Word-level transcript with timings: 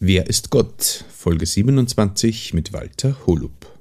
Wer 0.00 0.28
ist 0.28 0.50
Gott? 0.50 1.04
Folge 1.12 1.44
27 1.44 2.54
mit 2.54 2.72
Walter 2.72 3.16
Holub. 3.26 3.77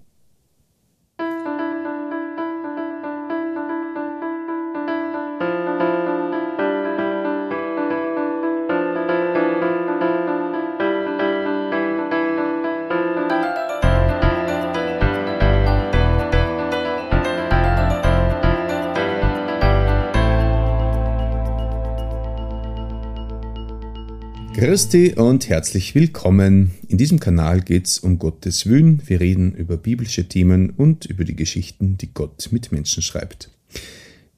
Christi 24.58 25.14
und 25.14 25.50
herzlich 25.50 25.94
willkommen. 25.94 26.72
In 26.88 26.98
diesem 26.98 27.20
Kanal 27.20 27.62
geht 27.62 27.86
es 27.86 28.00
um 28.00 28.18
Gottes 28.18 28.66
Willen. 28.66 29.04
Wir 29.06 29.20
reden 29.20 29.54
über 29.54 29.78
biblische 29.78 30.28
Themen 30.28 30.72
und 30.72 31.06
über 31.06 31.26
die 31.26 31.36
Geschichten, 31.36 32.00
die 32.00 32.12
Gott 32.12 32.50
mit 32.50 32.72
Menschen 32.72 33.04
schreibt. 33.04 33.52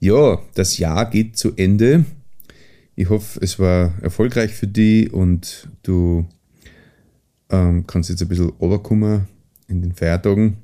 Ja, 0.02 0.42
das 0.56 0.78
Jahr 0.78 1.10
geht 1.10 1.38
zu 1.38 1.56
Ende. 1.56 2.04
Ich 2.98 3.08
hoffe, 3.08 3.40
es 3.42 3.60
war 3.60 3.94
erfolgreich 4.02 4.52
für 4.52 4.68
dich 4.68 5.14
und 5.14 5.70
du 5.84 6.28
ähm, 7.50 7.88
kannst 7.88 8.10
jetzt 8.10 8.22
ein 8.22 8.28
bisschen 8.28 8.50
runterkommen 8.50 9.26
in 9.70 9.82
den 9.82 9.94
Feiertagen. 9.94 10.58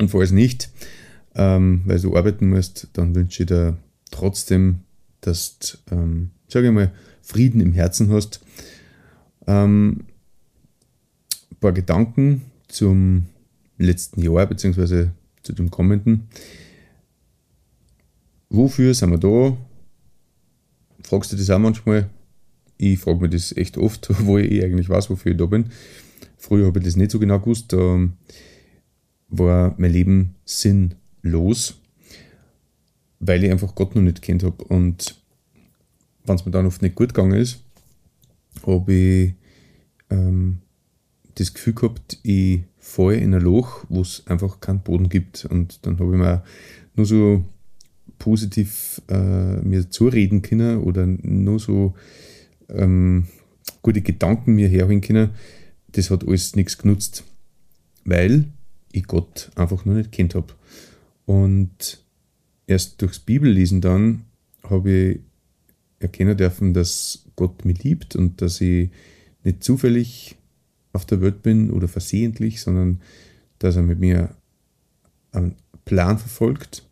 Und 0.00 0.10
falls 0.10 0.32
nicht, 0.32 0.68
ähm, 1.36 1.82
weil 1.84 2.00
du 2.00 2.16
arbeiten 2.16 2.48
musst, 2.48 2.88
dann 2.94 3.14
wünsche 3.14 3.44
ich 3.44 3.46
dir 3.46 3.76
trotzdem, 4.10 4.80
dass 5.20 5.78
ähm, 5.92 6.32
sage 6.48 6.66
ich 6.66 6.72
mal, 6.72 6.92
Frieden 7.24 7.60
im 7.60 7.72
Herzen 7.72 8.12
hast. 8.12 8.40
Ähm, 9.46 10.04
ein 11.50 11.56
paar 11.60 11.72
Gedanken 11.72 12.42
zum 12.68 13.26
letzten 13.78 14.20
Jahr 14.20 14.46
bzw. 14.46 15.08
zu 15.42 15.52
dem 15.52 15.70
kommenden. 15.70 16.28
Wofür 18.50 18.94
sind 18.94 19.10
wir 19.10 19.18
da? 19.18 19.56
Fragst 21.02 21.32
du 21.32 21.36
das 21.36 21.50
auch 21.50 21.58
manchmal? 21.58 22.08
Ich 22.76 22.98
frage 22.98 23.20
mich 23.20 23.30
das 23.30 23.56
echt 23.56 23.78
oft, 23.78 24.08
wo 24.26 24.38
ich 24.38 24.62
eigentlich 24.62 24.88
weiß, 24.88 25.10
wofür 25.10 25.32
ich 25.32 25.38
da 25.38 25.46
bin. 25.46 25.70
Früher 26.36 26.66
habe 26.66 26.78
ich 26.78 26.84
das 26.84 26.96
nicht 26.96 27.10
so 27.10 27.18
genau 27.18 27.40
gewusst. 27.40 27.72
Da 27.72 28.08
war 29.28 29.74
mein 29.78 29.92
Leben 29.92 30.34
sinnlos, 30.44 31.80
weil 33.18 33.44
ich 33.44 33.50
einfach 33.50 33.74
Gott 33.74 33.94
noch 33.94 34.02
nicht 34.02 34.20
kennt 34.20 34.42
habe. 34.42 34.62
Und 34.64 35.23
wenn 36.24 36.36
es 36.36 36.44
mir 36.44 36.52
dann 36.52 36.66
oft 36.66 36.82
nicht 36.82 36.94
gut 36.94 37.14
gegangen 37.14 37.38
ist, 37.38 37.62
habe 38.66 38.92
ich 38.92 39.34
ähm, 40.10 40.58
das 41.34 41.52
Gefühl 41.52 41.74
gehabt, 41.74 42.18
ich 42.22 42.62
falle 42.78 43.16
in 43.16 43.34
ein 43.34 43.42
Loch, 43.42 43.84
wo 43.88 44.00
es 44.00 44.22
einfach 44.26 44.60
keinen 44.60 44.80
Boden 44.80 45.08
gibt. 45.08 45.44
Und 45.46 45.84
dann 45.86 45.98
habe 45.98 46.12
ich 46.12 46.18
mir 46.18 46.42
nur 46.94 47.06
so 47.06 47.44
positiv 48.18 49.02
äh, 49.08 49.56
mir 49.56 49.90
zureden 49.90 50.42
können 50.42 50.78
oder 50.78 51.06
nur 51.06 51.58
so 51.58 51.94
ähm, 52.68 53.26
gute 53.82 54.02
Gedanken 54.02 54.54
mir 54.54 54.68
herholen 54.68 55.00
können. 55.00 55.30
Das 55.92 56.10
hat 56.10 56.26
alles 56.26 56.56
nichts 56.56 56.78
genutzt, 56.78 57.24
weil 58.04 58.46
ich 58.92 59.06
Gott 59.06 59.50
einfach 59.56 59.84
noch 59.84 59.94
nicht 59.94 60.12
kennt 60.12 60.34
habe. 60.34 60.54
Und 61.26 62.04
erst 62.66 63.00
durchs 63.02 63.18
Bibellesen 63.18 63.80
dann 63.80 64.24
habe 64.62 64.90
ich 64.90 65.20
erkennen 65.98 66.36
dürfen, 66.36 66.74
dass 66.74 67.24
Gott 67.36 67.64
mich 67.64 67.82
liebt 67.82 68.16
und 68.16 68.42
dass 68.42 68.60
ich 68.60 68.90
nicht 69.42 69.62
zufällig 69.62 70.36
auf 70.92 71.04
der 71.04 71.20
Welt 71.20 71.42
bin 71.42 71.70
oder 71.70 71.88
versehentlich, 71.88 72.60
sondern 72.60 73.00
dass 73.58 73.76
er 73.76 73.82
mit 73.82 73.98
mir 73.98 74.34
einen 75.32 75.56
Plan 75.84 76.18
verfolgt 76.18 76.86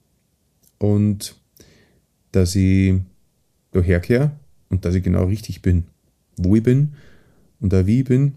und 0.78 1.36
dass 2.32 2.54
ich 2.54 2.94
daherkehre 3.72 4.32
und 4.68 4.84
dass 4.84 4.94
ich 4.94 5.02
genau 5.02 5.24
richtig 5.24 5.62
bin, 5.62 5.84
wo 6.36 6.56
ich 6.56 6.62
bin 6.62 6.94
und 7.60 7.72
auch 7.74 7.86
wie 7.86 8.00
ich 8.00 8.06
bin. 8.06 8.34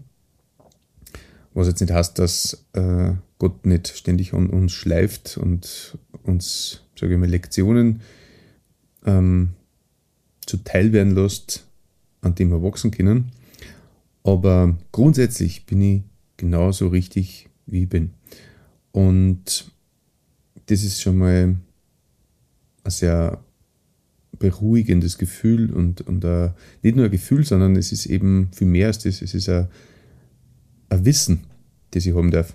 Was 1.52 1.68
jetzt 1.68 1.80
nicht 1.80 1.92
heißt, 1.92 2.18
dass 2.18 2.66
äh, 2.74 3.12
Gott 3.38 3.66
nicht 3.66 3.88
ständig 3.88 4.34
an 4.34 4.50
uns 4.50 4.72
schleift 4.72 5.38
und 5.38 5.98
uns, 6.22 6.82
sage 6.98 7.14
ich 7.14 7.18
mal, 7.18 7.28
Lektionen 7.28 8.02
ähm, 9.04 9.50
zuteil 10.46 10.92
werden 10.92 11.14
lässt, 11.14 11.66
an 12.22 12.34
dem 12.34 12.50
wir 12.50 12.62
wachsen 12.62 12.90
können. 12.90 13.32
Aber 14.22 14.76
grundsätzlich 14.92 15.66
bin 15.66 15.80
ich 15.80 16.02
genauso 16.36 16.88
richtig, 16.88 17.48
wie 17.66 17.84
ich 17.84 17.88
bin. 17.88 18.10
Und 18.92 19.70
das 20.66 20.82
ist 20.82 21.00
schon 21.02 21.18
mal 21.18 21.56
ein 22.84 22.90
sehr 22.90 23.42
beruhigendes 24.38 25.18
Gefühl 25.18 25.72
und, 25.72 26.02
und 26.02 26.24
uh, 26.24 26.50
nicht 26.82 26.96
nur 26.96 27.06
ein 27.06 27.10
Gefühl, 27.10 27.44
sondern 27.44 27.76
es 27.76 27.92
ist 27.92 28.06
eben 28.06 28.50
viel 28.52 28.66
mehr 28.66 28.88
als 28.88 28.98
das. 28.98 29.22
Es 29.22 29.34
ist 29.34 29.48
ein, 29.48 29.68
ein 30.88 31.04
Wissen, 31.04 31.44
das 31.92 32.06
ich 32.06 32.14
haben 32.14 32.30
darf. 32.30 32.54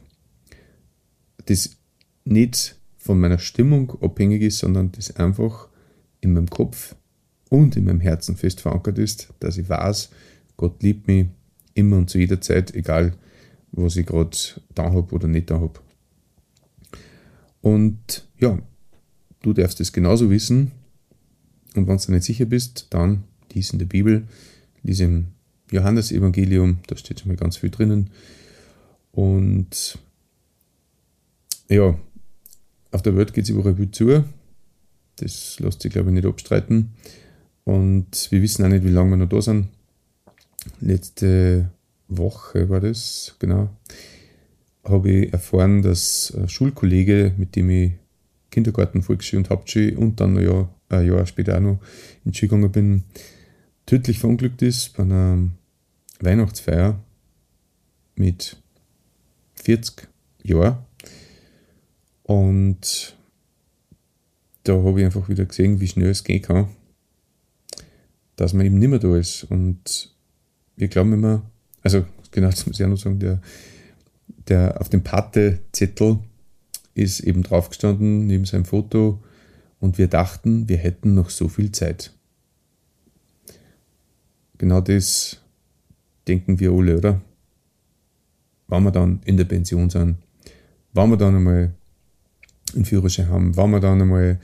Das 1.46 1.78
nicht 2.24 2.76
von 2.98 3.20
meiner 3.20 3.40
Stimmung 3.40 4.00
abhängig 4.02 4.44
ist, 4.44 4.60
sondern 4.60 4.92
das 4.92 5.16
einfach 5.16 5.70
in 6.20 6.34
meinem 6.34 6.50
Kopf 6.50 6.96
und 7.52 7.76
in 7.76 7.84
meinem 7.84 8.00
Herzen 8.00 8.38
fest 8.38 8.62
verankert 8.62 8.98
ist, 8.98 9.28
dass 9.42 9.58
ich 9.58 9.68
weiß, 9.68 10.10
Gott 10.56 10.82
liebt 10.82 11.08
mich 11.08 11.28
immer 11.74 11.98
und 11.98 12.10
zu 12.10 12.18
jeder 12.18 12.40
Zeit, 12.40 12.74
egal 12.74 13.14
was 13.74 13.98
ich 13.98 14.06
gerade 14.06 14.38
da 14.74 14.94
habe 14.94 15.14
oder 15.14 15.28
nicht 15.28 15.50
da 15.50 15.60
habe. 15.60 15.82
Und 17.60 18.26
ja, 18.40 18.58
du 19.42 19.52
darfst 19.52 19.82
es 19.82 19.92
genauso 19.92 20.30
wissen. 20.30 20.72
Und 21.76 21.88
wenn 21.88 21.98
du 21.98 22.12
nicht 22.14 22.24
sicher 22.24 22.46
bist, 22.46 22.88
dann 22.92 23.26
dies 23.52 23.72
in 23.72 23.80
der 23.80 23.86
Bibel, 23.86 24.28
lies 24.84 25.02
im 25.02 25.28
Johannesevangelium, 25.72 26.80
da 26.88 26.96
steht 26.96 27.20
schon 27.20 27.28
mal 27.28 27.38
ganz 27.38 27.58
viel 27.58 27.70
drinnen. 27.70 28.12
Und 29.12 30.00
ja, 31.68 32.00
auf 32.92 33.02
der 33.02 33.18
Welt 33.18 33.34
geht 33.34 33.44
es 33.44 33.50
überall 33.50 33.76
viel 33.76 33.92
zu. 33.92 34.24
Das 35.18 35.60
lässt 35.60 35.82
sich, 35.82 35.92
glaube 35.92 36.10
ich, 36.10 36.14
nicht 36.14 36.26
abstreiten. 36.26 36.94
Und 37.72 38.28
wir 38.32 38.42
wissen 38.42 38.66
auch 38.66 38.70
nicht, 38.70 38.84
wie 38.84 38.90
lange 38.90 39.12
wir 39.12 39.18
noch 39.18 39.30
da 39.30 39.42
sind. 39.42 39.70
Letzte 40.82 41.72
Woche 42.10 42.68
war 42.68 42.82
das, 42.82 43.38
genau, 43.40 43.70
habe 44.84 45.10
ich 45.10 45.32
erfahren, 45.32 45.82
dass 45.82 46.34
ein 46.36 46.50
Schulkollege, 46.50 47.34
mit 47.38 47.56
dem 47.56 47.70
ich 47.70 47.94
Kindergarten, 48.50 49.04
Volksschule 49.04 49.40
und 49.40 49.50
Hauptschule 49.50 49.98
und 49.98 50.20
dann 50.20 50.38
ein 50.38 50.44
Jahr, 50.44 50.70
ein 50.90 51.08
Jahr 51.08 51.26
später 51.26 51.56
auch 51.56 51.62
noch 51.62 51.80
in 52.26 52.34
Schule 52.34 52.50
gegangen 52.50 52.72
bin, 52.74 53.04
tödlich 53.86 54.20
verunglückt 54.20 54.62
ist 54.62 54.98
bei 54.98 55.04
einer 55.04 55.48
Weihnachtsfeier 56.20 57.00
mit 58.16 58.58
40 59.56 60.10
Jahren. 60.44 60.80
Und 62.24 63.16
da 64.64 64.74
habe 64.74 65.00
ich 65.00 65.06
einfach 65.06 65.30
wieder 65.30 65.46
gesehen, 65.46 65.80
wie 65.80 65.88
schnell 65.88 66.10
es 66.10 66.26
gehen 66.26 66.42
kann 66.42 66.68
dass 68.42 68.54
man 68.54 68.66
eben 68.66 68.80
nicht 68.80 68.90
mehr 68.90 68.98
da 68.98 69.16
ist. 69.16 69.44
Und 69.44 70.16
wir 70.76 70.88
glauben 70.88 71.14
immer, 71.14 71.44
also 71.84 72.06
genau, 72.32 72.50
das 72.50 72.66
muss 72.66 72.80
ich 72.80 72.86
auch 72.86 72.90
noch 72.90 72.98
sagen, 72.98 73.20
der, 73.20 73.40
der 74.48 74.82
auf 74.82 74.90
dem 74.90 75.04
Pate-Zettel 75.04 76.20
ist 76.96 77.20
eben 77.20 77.44
draufgestanden, 77.44 78.26
neben 78.26 78.46
seinem 78.46 78.66
Foto, 78.66 79.24
und 79.80 79.98
wir 79.98 80.08
dachten, 80.08 80.68
wir 80.70 80.78
hätten 80.78 81.14
noch 81.14 81.30
so 81.30 81.48
viel 81.48 81.72
Zeit. 81.72 82.14
Genau 84.58 84.82
das 84.82 85.38
denken 86.28 86.60
wir 86.60 86.72
alle, 86.72 86.98
oder? 86.98 87.22
Wenn 88.68 88.84
wir 88.84 88.92
dann 88.92 89.22
in 89.26 89.38
der 89.38 89.46
Pension 89.46 89.90
sind, 89.90 90.18
wenn 90.94 91.10
wir 91.10 91.18
dann 91.18 91.36
einmal 91.36 91.74
einen 92.76 92.86
Führerschein 92.86 93.30
haben, 93.30 93.58
wenn 93.58 93.70
wir 93.72 93.80
dann 93.80 94.02
einmal 94.02 94.40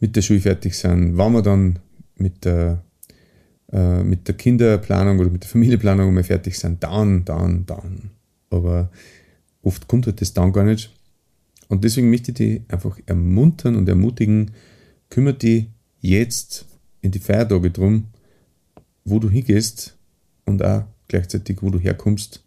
mit 0.00 0.16
der 0.16 0.22
Schule 0.22 0.40
fertig 0.40 0.74
sind, 0.74 1.16
wenn 1.18 1.32
wir 1.32 1.42
dann 1.42 1.78
mit 2.16 2.44
der 2.46 2.82
äh, 3.72 4.02
mit 4.02 4.28
der 4.28 4.36
Kinderplanung 4.36 5.18
oder 5.18 5.30
mit 5.30 5.44
der 5.44 5.50
Familienplanung 5.50 6.08
einmal 6.08 6.24
fertig 6.24 6.58
sind, 6.58 6.82
dann, 6.82 7.24
dann, 7.24 7.64
dann. 7.66 8.10
Aber 8.50 8.90
oft 9.62 9.88
kommt 9.88 10.06
halt 10.06 10.20
das 10.20 10.34
dann 10.34 10.52
gar 10.52 10.64
nicht. 10.64 10.92
Und 11.68 11.84
deswegen 11.84 12.10
möchte 12.10 12.32
ich 12.32 12.36
dich 12.36 12.60
einfach 12.68 12.98
ermuntern 13.06 13.76
und 13.76 13.88
ermutigen, 13.88 14.50
kümmere 15.08 15.34
dich 15.34 15.66
jetzt 16.00 16.66
in 17.00 17.12
die 17.12 17.18
Feiertage 17.18 17.70
drum, 17.70 18.08
wo 19.04 19.18
du 19.18 19.30
hingehst 19.30 19.96
und 20.44 20.62
auch 20.62 20.84
gleichzeitig, 21.08 21.62
wo 21.62 21.70
du 21.70 21.78
herkommst. 21.78 22.44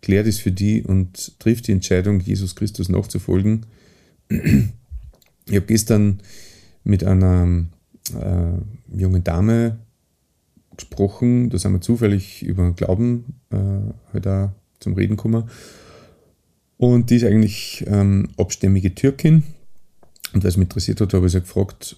Klär 0.00 0.24
das 0.24 0.38
für 0.38 0.52
dich 0.52 0.84
und 0.84 1.38
triff 1.38 1.62
die 1.62 1.72
Entscheidung, 1.72 2.20
Jesus 2.20 2.56
Christus 2.56 2.88
nachzufolgen. 2.88 3.66
Ich 4.28 5.56
habe 5.56 5.66
gestern 5.66 6.20
mit 6.82 7.04
einer 7.04 7.66
äh, 8.14 8.98
jungen 8.98 9.22
Dame 9.22 9.78
gesprochen, 10.76 11.50
da 11.50 11.58
sind 11.58 11.72
wir 11.72 11.80
zufällig 11.80 12.42
über 12.42 12.72
Glauben 12.72 13.40
äh, 13.50 13.92
halt 14.12 14.26
auch 14.26 14.50
zum 14.80 14.94
Reden 14.94 15.16
gekommen. 15.16 15.48
Und 16.76 17.10
die 17.10 17.16
ist 17.16 17.24
eigentlich 17.24 17.84
ähm, 17.86 18.30
abstämmige 18.36 18.94
Türkin. 18.94 19.44
Und 20.32 20.44
es 20.44 20.56
mich 20.56 20.66
interessiert 20.66 21.00
hat, 21.00 21.14
habe 21.14 21.26
ich 21.26 21.32
sie 21.32 21.40
gefragt, 21.40 21.96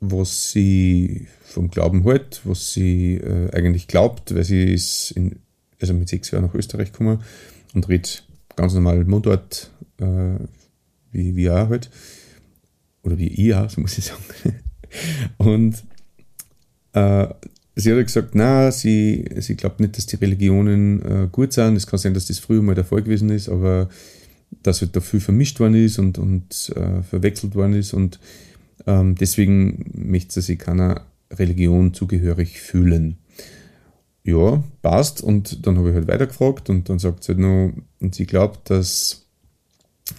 was 0.00 0.50
sie 0.50 1.26
vom 1.44 1.70
Glauben 1.70 2.02
hält, 2.02 2.40
was 2.44 2.72
sie 2.72 3.14
äh, 3.14 3.50
eigentlich 3.52 3.88
glaubt, 3.88 4.34
weil 4.34 4.44
sie 4.44 4.72
ist 4.72 5.12
in, 5.12 5.36
also 5.80 5.94
mit 5.94 6.08
sechs 6.08 6.30
Jahren 6.30 6.46
nach 6.46 6.54
Österreich 6.54 6.92
gekommen 6.92 7.20
und 7.74 7.88
redet 7.88 8.24
ganz 8.56 8.74
normal 8.74 9.04
Mundart, 9.04 9.70
äh, 9.98 10.38
wie 11.10 11.36
wir 11.36 11.54
auch 11.54 11.68
halt. 11.68 11.90
Oder 13.02 13.18
wie 13.18 13.28
ich 13.28 13.54
auch, 13.54 13.68
so 13.68 13.80
muss 13.80 13.98
ich 13.98 14.06
sagen. 14.06 14.22
und 15.38 15.82
äh, 16.94 17.28
sie 17.74 17.92
hat 17.92 18.06
gesagt, 18.06 18.34
na, 18.34 18.70
sie, 18.70 19.24
sie 19.38 19.56
glaubt 19.56 19.80
nicht, 19.80 19.96
dass 19.96 20.06
die 20.06 20.16
Religionen 20.16 21.02
äh, 21.02 21.28
gut 21.30 21.52
sind. 21.52 21.76
Es 21.76 21.86
kann 21.86 21.98
sein, 21.98 22.14
dass 22.14 22.26
das 22.26 22.38
früher 22.38 22.62
mal 22.62 22.74
der 22.74 22.84
Fall 22.84 23.02
gewesen 23.02 23.30
ist, 23.30 23.48
aber 23.48 23.88
dass 24.62 24.82
halt 24.82 24.94
da 24.94 25.00
viel 25.00 25.20
vermischt 25.20 25.60
worden 25.60 25.74
ist 25.74 25.98
und, 25.98 26.18
und 26.18 26.72
äh, 26.76 27.02
verwechselt 27.02 27.54
worden 27.54 27.72
ist 27.72 27.94
und 27.94 28.20
ähm, 28.86 29.14
deswegen 29.14 29.90
möchte 29.94 30.34
sie 30.34 30.42
sich 30.42 30.58
keiner 30.58 31.06
Religion 31.30 31.94
zugehörig 31.94 32.60
fühlen. 32.60 33.16
Ja, 34.24 34.62
passt. 34.82 35.22
Und 35.22 35.66
dann 35.66 35.78
habe 35.78 35.88
ich 35.88 35.94
halt 35.94 36.06
weitergefragt 36.06 36.68
und 36.68 36.88
dann 36.88 36.98
sagt 36.98 37.24
sie 37.24 37.32
halt 37.32 37.38
noch, 37.38 37.72
und 38.00 38.14
sie 38.14 38.26
glaubt, 38.26 38.68
dass 38.68 39.26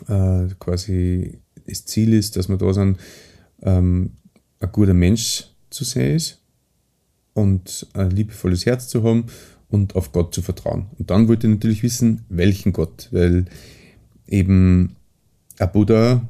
äh, 0.07 0.47
quasi 0.59 1.39
das 1.67 1.85
Ziel 1.85 2.13
ist, 2.13 2.35
dass 2.35 2.47
man 2.47 2.57
da 2.57 2.73
sind, 2.73 2.97
ähm, 3.61 4.13
ein 4.59 4.71
guter 4.71 4.94
Mensch 4.94 5.45
zu 5.69 5.83
sein 5.83 6.15
ist 6.15 6.43
und 7.33 7.88
ein 7.94 8.12
liebevolles 8.12 8.65
Herz 8.65 8.88
zu 8.88 9.03
haben 9.03 9.25
und 9.69 9.95
auf 9.95 10.12
Gott 10.12 10.33
zu 10.33 10.41
vertrauen. 10.41 10.88
Und 10.97 11.09
dann 11.09 11.27
wollte 11.27 11.47
ich 11.47 11.53
natürlich 11.53 11.83
wissen, 11.83 12.25
welchen 12.30 12.74
Gott, 12.74 13.09
weil 13.12 13.45
eben 14.27 14.95
ein 15.59 15.71
Buddha 15.71 16.27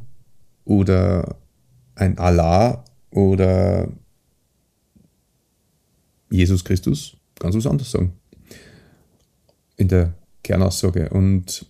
oder 0.65 1.35
ein 1.95 2.17
Allah 2.17 2.85
oder 3.11 3.89
Jesus 6.29 6.63
Christus 6.63 7.17
ganz 7.39 7.55
was 7.55 7.67
anderes 7.67 7.91
sagen. 7.91 8.13
In 9.75 9.88
der 9.88 10.13
Kernaussage. 10.44 11.09
Und 11.09 11.65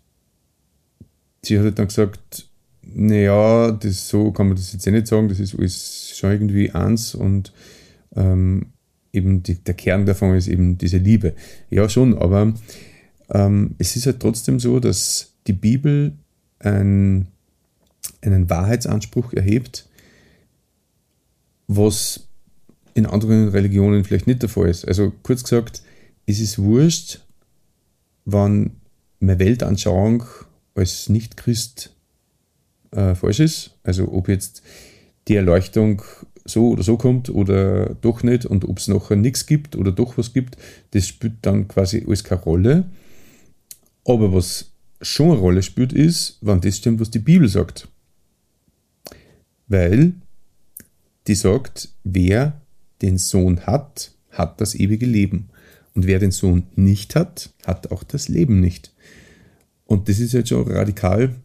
sie 1.41 1.59
hat 1.59 1.79
dann 1.79 1.87
gesagt, 1.87 2.47
naja, 2.81 3.71
das, 3.71 4.09
so 4.09 4.31
kann 4.31 4.47
man 4.47 4.57
das 4.57 4.73
jetzt 4.73 4.85
eh 4.85 4.91
nicht 4.91 5.07
sagen, 5.07 5.29
das 5.29 5.39
ist 5.39 5.55
alles 5.55 6.13
schon 6.15 6.31
irgendwie 6.31 6.71
eins 6.71 7.15
und 7.15 7.53
ähm, 8.15 8.72
eben 9.13 9.43
die, 9.43 9.55
der 9.55 9.75
Kern 9.75 10.05
davon 10.05 10.35
ist 10.35 10.47
eben 10.47 10.77
diese 10.77 10.97
Liebe. 10.97 11.33
Ja, 11.69 11.87
schon, 11.87 12.17
aber 12.17 12.53
ähm, 13.29 13.75
es 13.77 13.95
ist 13.95 14.07
halt 14.07 14.19
trotzdem 14.19 14.59
so, 14.59 14.79
dass 14.79 15.33
die 15.47 15.53
Bibel 15.53 16.13
ein, 16.59 17.27
einen 18.21 18.49
Wahrheitsanspruch 18.49 19.33
erhebt, 19.33 19.87
was 21.67 22.27
in 22.95 23.05
anderen 23.05 23.49
Religionen 23.49 24.03
vielleicht 24.03 24.27
nicht 24.27 24.41
der 24.41 24.49
Fall 24.49 24.69
ist. 24.69 24.85
Also 24.85 25.13
kurz 25.23 25.43
gesagt, 25.43 25.83
es 26.25 26.39
ist 26.39 26.59
wurscht, 26.59 27.21
wann 28.25 28.71
meine 29.19 29.39
Weltanschauung 29.39 30.23
als 30.75 31.09
Nicht-Christ 31.09 31.93
äh, 32.91 33.15
falsch 33.15 33.39
ist. 33.39 33.71
Also 33.83 34.11
ob 34.11 34.27
jetzt 34.27 34.63
die 35.27 35.35
Erleuchtung 35.35 36.01
so 36.45 36.69
oder 36.69 36.83
so 36.83 36.97
kommt 36.97 37.29
oder 37.29 37.95
doch 38.01 38.23
nicht 38.23 38.45
und 38.45 38.65
ob 38.65 38.77
es 38.77 38.87
nachher 38.87 39.15
nichts 39.15 39.45
gibt 39.45 39.75
oder 39.75 39.91
doch 39.91 40.17
was 40.17 40.33
gibt, 40.33 40.57
das 40.91 41.07
spielt 41.07 41.35
dann 41.41 41.67
quasi 41.67 42.03
alles 42.05 42.23
keine 42.23 42.41
Rolle. 42.41 42.85
Aber 44.05 44.33
was 44.33 44.71
schon 45.01 45.31
eine 45.31 45.39
Rolle 45.39 45.63
spielt, 45.63 45.93
ist, 45.93 46.37
wann 46.41 46.61
das 46.61 46.77
stimmt, 46.77 46.99
was 46.99 47.11
die 47.11 47.19
Bibel 47.19 47.47
sagt. 47.47 47.87
Weil 49.67 50.13
die 51.27 51.35
sagt, 51.35 51.89
wer 52.03 52.61
den 53.01 53.17
Sohn 53.17 53.61
hat, 53.65 54.11
hat 54.29 54.59
das 54.59 54.75
ewige 54.75 55.05
Leben. 55.05 55.49
Und 55.95 56.07
wer 56.07 56.19
den 56.19 56.31
Sohn 56.31 56.63
nicht 56.75 57.15
hat, 57.15 57.51
hat 57.65 57.91
auch 57.91 58.03
das 58.03 58.27
Leben 58.27 58.59
nicht. 58.59 58.93
Und 59.85 60.09
das 60.09 60.19
ist 60.19 60.33
jetzt 60.33 60.49
schon 60.49 60.69
radikal. 60.69 61.35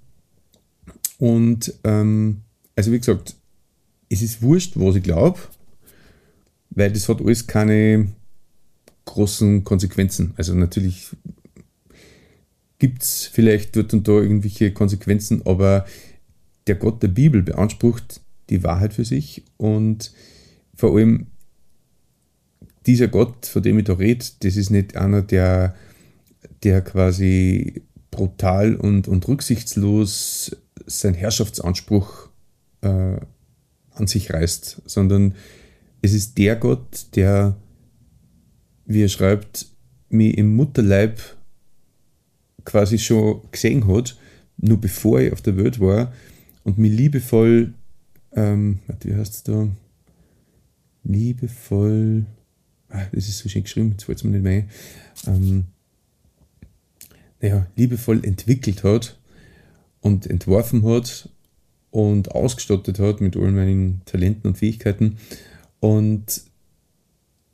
Und 1.18 1.74
ähm, 1.84 2.42
also 2.74 2.92
wie 2.92 2.98
gesagt, 2.98 3.37
es 4.08 4.22
ist 4.22 4.42
wurscht, 4.42 4.72
was 4.76 4.96
ich 4.96 5.02
glaube, 5.02 5.38
weil 6.70 6.92
das 6.92 7.08
hat 7.08 7.20
alles 7.20 7.46
keine 7.46 8.08
großen 9.04 9.64
Konsequenzen. 9.64 10.34
Also 10.36 10.54
natürlich 10.54 11.08
gibt 12.78 13.02
es 13.02 13.26
vielleicht 13.26 13.74
dort 13.74 13.92
und 13.92 14.06
da 14.06 14.12
irgendwelche 14.12 14.72
Konsequenzen, 14.72 15.44
aber 15.44 15.86
der 16.66 16.76
Gott 16.76 17.02
der 17.02 17.08
Bibel 17.08 17.42
beansprucht 17.42 18.20
die 18.50 18.62
Wahrheit 18.62 18.94
für 18.94 19.04
sich 19.04 19.44
und 19.56 20.12
vor 20.74 20.94
allem 20.94 21.26
dieser 22.86 23.08
Gott, 23.08 23.46
von 23.46 23.62
dem 23.62 23.78
ich 23.78 23.84
da 23.84 23.94
rede, 23.94 24.24
das 24.40 24.56
ist 24.56 24.70
nicht 24.70 24.96
einer, 24.96 25.22
der, 25.22 25.74
der 26.62 26.80
quasi 26.82 27.82
brutal 28.10 28.76
und, 28.76 29.08
und 29.08 29.26
rücksichtslos 29.28 30.56
seinen 30.86 31.14
Herrschaftsanspruch 31.14 32.28
äh, 32.80 33.16
an 33.98 34.06
sich 34.06 34.32
reißt, 34.32 34.82
sondern 34.86 35.34
es 36.02 36.12
ist 36.12 36.38
der 36.38 36.56
Gott, 36.56 37.06
der, 37.14 37.56
wie 38.86 39.02
er 39.02 39.08
schreibt, 39.08 39.66
mich 40.08 40.36
im 40.38 40.56
Mutterleib 40.56 41.20
quasi 42.64 42.98
schon 42.98 43.42
gesehen 43.50 43.86
hat, 43.88 44.16
nur 44.56 44.80
bevor 44.80 45.20
ich 45.20 45.32
auf 45.32 45.42
der 45.42 45.56
Welt 45.56 45.80
war 45.80 46.12
und 46.64 46.78
mich 46.78 46.92
liebevoll, 46.92 47.74
ähm, 48.32 48.80
wie 49.02 49.14
heißt 49.14 49.34
es 49.34 49.42
da? 49.42 49.68
Liebevoll, 51.04 52.26
ah, 52.90 53.06
das 53.12 53.28
ist 53.28 53.38
so 53.38 53.48
schön 53.48 53.62
geschrieben, 53.62 53.90
jetzt 53.92 54.04
fällt 54.04 54.18
es 54.18 54.24
mir 54.24 54.30
nicht 54.30 54.42
mehr 54.42 54.64
ähm, 55.26 55.66
naja, 57.40 57.66
liebevoll 57.76 58.24
entwickelt 58.24 58.84
hat 58.84 59.16
und 60.00 60.26
entworfen 60.26 60.84
hat 60.84 61.28
und 61.90 62.32
ausgestattet 62.32 62.98
hat 62.98 63.20
mit 63.20 63.36
all 63.36 63.50
meinen 63.50 64.02
Talenten 64.04 64.48
und 64.48 64.58
Fähigkeiten 64.58 65.18
und, 65.80 66.42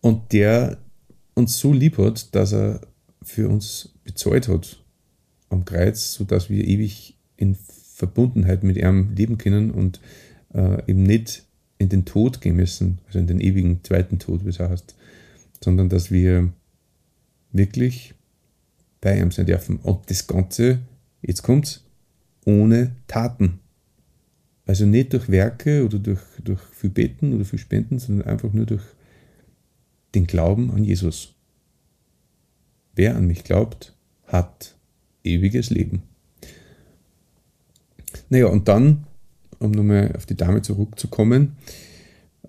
und 0.00 0.32
der 0.32 0.78
uns 1.34 1.58
so 1.58 1.72
lieb 1.72 1.98
hat, 1.98 2.34
dass 2.34 2.52
er 2.52 2.80
für 3.22 3.48
uns 3.48 3.90
bezahlt 4.04 4.48
hat 4.48 4.82
am 5.48 5.64
Kreuz, 5.64 6.14
sodass 6.14 6.50
wir 6.50 6.64
ewig 6.64 7.16
in 7.36 7.56
Verbundenheit 7.94 8.62
mit 8.62 8.76
ihm 8.76 9.14
leben 9.14 9.38
können 9.38 9.70
und 9.70 10.00
äh, 10.52 10.82
eben 10.90 11.02
nicht 11.02 11.44
in 11.78 11.88
den 11.88 12.04
Tod 12.04 12.40
gehen 12.40 12.56
müssen, 12.56 12.98
also 13.06 13.18
in 13.18 13.26
den 13.26 13.40
ewigen 13.40 13.82
zweiten 13.82 14.18
Tod, 14.18 14.44
wie 14.44 14.50
es 14.50 14.60
heißt, 14.60 14.94
sondern 15.62 15.88
dass 15.88 16.10
wir 16.10 16.52
wirklich 17.52 18.14
bei 19.00 19.18
ihm 19.18 19.30
sein 19.30 19.46
dürfen. 19.46 19.76
Und 19.76 20.10
das 20.10 20.26
Ganze, 20.26 20.80
jetzt 21.22 21.42
kommt's, 21.42 21.84
ohne 22.44 22.92
Taten. 23.06 23.60
Also 24.66 24.86
nicht 24.86 25.12
durch 25.12 25.28
Werke 25.28 25.84
oder 25.84 25.98
durch, 25.98 26.20
durch 26.42 26.60
viel 26.72 26.90
Beten 26.90 27.34
oder 27.34 27.44
viel 27.44 27.58
Spenden, 27.58 27.98
sondern 27.98 28.26
einfach 28.26 28.52
nur 28.52 28.66
durch 28.66 28.82
den 30.14 30.26
Glauben 30.26 30.70
an 30.70 30.84
Jesus. 30.84 31.34
Wer 32.94 33.16
an 33.16 33.26
mich 33.26 33.44
glaubt, 33.44 33.94
hat 34.26 34.76
ewiges 35.22 35.70
Leben. 35.70 36.02
Naja, 38.28 38.46
und 38.46 38.68
dann, 38.68 39.04
um 39.58 39.72
nochmal 39.72 40.14
auf 40.16 40.26
die 40.26 40.36
Dame 40.36 40.62
zurückzukommen, 40.62 41.56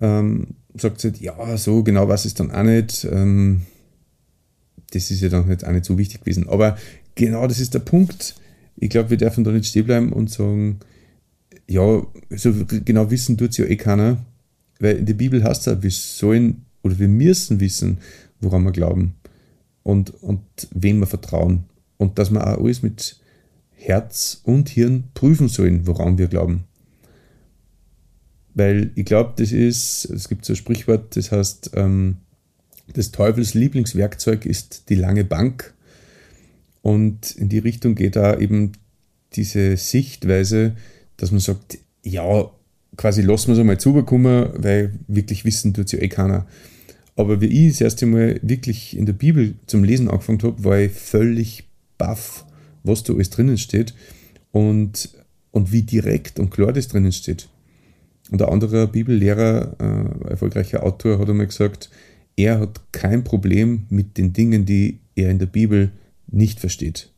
ähm, 0.00 0.48
sagt 0.74 1.00
sie, 1.00 1.12
ja, 1.20 1.56
so 1.56 1.82
genau 1.82 2.08
was 2.08 2.26
ist 2.26 2.40
dann 2.40 2.50
auch 2.50 2.62
nicht. 2.62 3.04
Ähm, 3.10 3.62
das 4.92 5.10
ist 5.10 5.20
ja 5.20 5.28
dann 5.28 5.48
jetzt 5.48 5.66
auch 5.66 5.72
nicht 5.72 5.84
so 5.84 5.98
wichtig 5.98 6.20
gewesen. 6.20 6.48
Aber 6.48 6.78
genau 7.14 7.46
das 7.46 7.58
ist 7.58 7.74
der 7.74 7.80
Punkt. 7.80 8.36
Ich 8.76 8.90
glaube, 8.90 9.10
wir 9.10 9.16
dürfen 9.16 9.44
da 9.44 9.50
nicht 9.50 9.66
stehen 9.66 9.86
bleiben 9.86 10.12
und 10.12 10.30
sagen, 10.30 10.80
ja, 11.68 12.06
so 12.30 12.52
genau 12.84 13.10
wissen 13.10 13.36
tut 13.36 13.50
es 13.50 13.56
ja 13.56 13.66
eh 13.66 13.76
keiner. 13.76 14.24
Weil 14.78 14.96
in 14.96 15.06
der 15.06 15.14
Bibel 15.14 15.42
heißt 15.42 15.62
es 15.62 15.66
ja, 15.66 15.82
wir 15.82 15.90
sollen 15.90 16.66
oder 16.82 16.98
wir 16.98 17.08
müssen 17.08 17.60
wissen, 17.60 17.98
woran 18.40 18.64
wir 18.64 18.72
glauben 18.72 19.14
und, 19.82 20.10
und 20.22 20.42
wem 20.72 21.00
wir 21.00 21.06
vertrauen 21.06 21.64
und 21.96 22.18
dass 22.18 22.30
wir 22.30 22.46
auch 22.46 22.58
alles 22.58 22.82
mit 22.82 23.16
Herz 23.72 24.40
und 24.44 24.68
Hirn 24.68 25.04
prüfen 25.14 25.48
sollen, 25.48 25.86
woran 25.86 26.18
wir 26.18 26.28
glauben. 26.28 26.64
Weil 28.54 28.90
ich 28.94 29.04
glaube, 29.04 29.34
das 29.36 29.52
ist, 29.52 30.06
es 30.06 30.28
gibt 30.28 30.44
so 30.44 30.54
ein 30.54 30.56
Sprichwort, 30.56 31.16
das 31.16 31.30
heißt, 31.30 31.72
ähm, 31.74 32.16
des 32.94 33.12
Teufels 33.12 33.54
Lieblingswerkzeug 33.54 34.46
ist 34.46 34.88
die 34.88 34.94
lange 34.94 35.24
Bank. 35.24 35.74
Und 36.82 37.32
in 37.32 37.48
die 37.48 37.58
Richtung 37.58 37.94
geht 37.94 38.16
da 38.16 38.38
eben 38.38 38.72
diese 39.32 39.76
Sichtweise, 39.76 40.76
dass 41.16 41.30
man 41.30 41.40
sagt, 41.40 41.78
ja, 42.02 42.50
quasi 42.96 43.22
lassen 43.22 43.48
wir 43.48 43.54
es 43.54 43.60
einmal 43.60 43.78
zubekommen, 43.78 44.50
weil 44.56 44.92
wirklich 45.08 45.44
wissen 45.44 45.74
tut 45.74 45.86
es 45.86 45.92
ja 45.92 46.00
eh 46.00 46.08
keiner. 46.08 46.46
Aber 47.16 47.40
wie 47.40 47.46
ich 47.46 47.72
das 47.72 47.80
erste 47.80 48.06
Mal 48.06 48.38
wirklich 48.42 48.96
in 48.96 49.06
der 49.06 49.14
Bibel 49.14 49.54
zum 49.66 49.84
Lesen 49.84 50.08
angefangen 50.08 50.42
habe, 50.42 50.62
war 50.64 50.78
ich 50.78 50.92
völlig 50.92 51.64
baff, 51.98 52.44
was 52.84 53.02
da 53.02 53.14
alles 53.14 53.30
drinnen 53.30 53.58
steht 53.58 53.94
und, 54.52 55.10
und 55.50 55.72
wie 55.72 55.82
direkt 55.82 56.38
und 56.38 56.50
klar 56.50 56.72
das 56.72 56.88
drinnen 56.88 57.12
steht. 57.12 57.48
Und 58.30 58.42
ein 58.42 58.48
anderer 58.48 58.86
Bibellehrer, 58.86 59.76
äh, 59.78 60.30
erfolgreicher 60.30 60.82
Autor, 60.82 61.18
hat 61.18 61.30
einmal 61.30 61.46
gesagt, 61.46 61.90
er 62.36 62.60
hat 62.60 62.80
kein 62.92 63.24
Problem 63.24 63.86
mit 63.88 64.18
den 64.18 64.32
Dingen, 64.32 64.66
die 64.66 64.98
er 65.14 65.30
in 65.30 65.38
der 65.38 65.46
Bibel 65.46 65.92
nicht 66.26 66.60
versteht. 66.60 67.10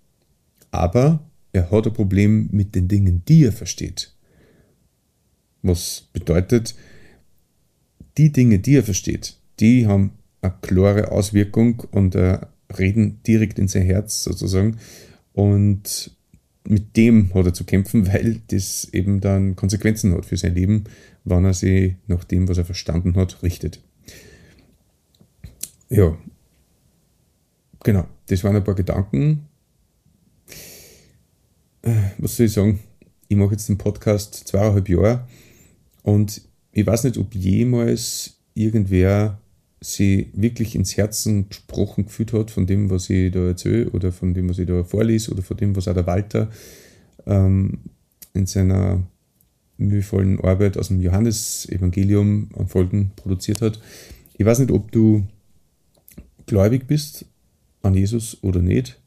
Aber 0.70 1.27
er 1.52 1.70
hat 1.70 1.86
ein 1.86 1.92
Problem 1.92 2.48
mit 2.52 2.74
den 2.74 2.88
Dingen, 2.88 3.22
die 3.26 3.44
er 3.44 3.52
versteht. 3.52 4.14
Was 5.62 6.08
bedeutet, 6.12 6.74
die 8.16 8.32
Dinge, 8.32 8.58
die 8.58 8.76
er 8.76 8.84
versteht, 8.84 9.36
die 9.60 9.86
haben 9.86 10.12
eine 10.40 10.54
klare 10.60 11.10
Auswirkung 11.10 11.80
und 11.90 12.14
äh, 12.14 12.38
reden 12.76 13.20
direkt 13.26 13.58
in 13.58 13.68
sein 13.68 13.82
Herz 13.82 14.24
sozusagen. 14.24 14.78
Und 15.32 16.16
mit 16.64 16.96
dem 16.96 17.32
hat 17.34 17.46
er 17.46 17.54
zu 17.54 17.64
kämpfen, 17.64 18.06
weil 18.12 18.40
das 18.48 18.88
eben 18.92 19.20
dann 19.20 19.56
Konsequenzen 19.56 20.14
hat 20.14 20.26
für 20.26 20.36
sein 20.36 20.54
Leben, 20.54 20.84
wann 21.24 21.44
er 21.44 21.54
sich 21.54 21.94
nach 22.06 22.24
dem, 22.24 22.48
was 22.48 22.58
er 22.58 22.64
verstanden 22.64 23.16
hat, 23.16 23.42
richtet. 23.42 23.80
Ja, 25.88 26.16
genau, 27.82 28.06
das 28.26 28.44
waren 28.44 28.56
ein 28.56 28.64
paar 28.64 28.74
Gedanken. 28.74 29.47
Was 32.20 32.36
soll 32.36 32.46
ich 32.46 32.52
sagen? 32.52 32.80
Ich 33.28 33.36
mache 33.36 33.52
jetzt 33.52 33.68
den 33.68 33.78
Podcast 33.78 34.34
zweieinhalb 34.48 34.88
Jahre 34.88 35.28
und 36.02 36.42
ich 36.72 36.84
weiß 36.84 37.04
nicht, 37.04 37.16
ob 37.16 37.32
jemals 37.32 38.40
irgendwer 38.54 39.40
sie 39.80 40.30
wirklich 40.34 40.74
ins 40.74 40.96
Herzen 40.96 41.48
gesprochen 41.48 42.06
gefühlt 42.06 42.32
hat 42.32 42.50
von 42.50 42.66
dem, 42.66 42.90
was 42.90 43.08
ich 43.08 43.30
da 43.30 43.46
erzähle 43.46 43.90
oder 43.90 44.10
von 44.10 44.34
dem, 44.34 44.48
was 44.48 44.58
ich 44.58 44.66
da 44.66 44.82
vorlese 44.82 45.30
oder 45.30 45.42
von 45.42 45.56
dem, 45.56 45.76
was 45.76 45.86
auch 45.86 45.94
der 45.94 46.08
Walter 46.08 46.50
ähm, 47.26 47.78
in 48.34 48.46
seiner 48.46 49.06
mühevollen 49.76 50.40
Arbeit 50.40 50.76
aus 50.76 50.88
dem 50.88 51.00
Johannesevangelium 51.00 52.48
an 52.58 52.66
Folgen 52.66 53.12
produziert 53.14 53.62
hat. 53.62 53.80
Ich 54.36 54.44
weiß 54.44 54.58
nicht, 54.58 54.72
ob 54.72 54.90
du 54.90 55.24
gläubig 56.46 56.88
bist 56.88 57.26
an 57.82 57.94
Jesus 57.94 58.42
oder 58.42 58.60
nicht, 58.60 59.00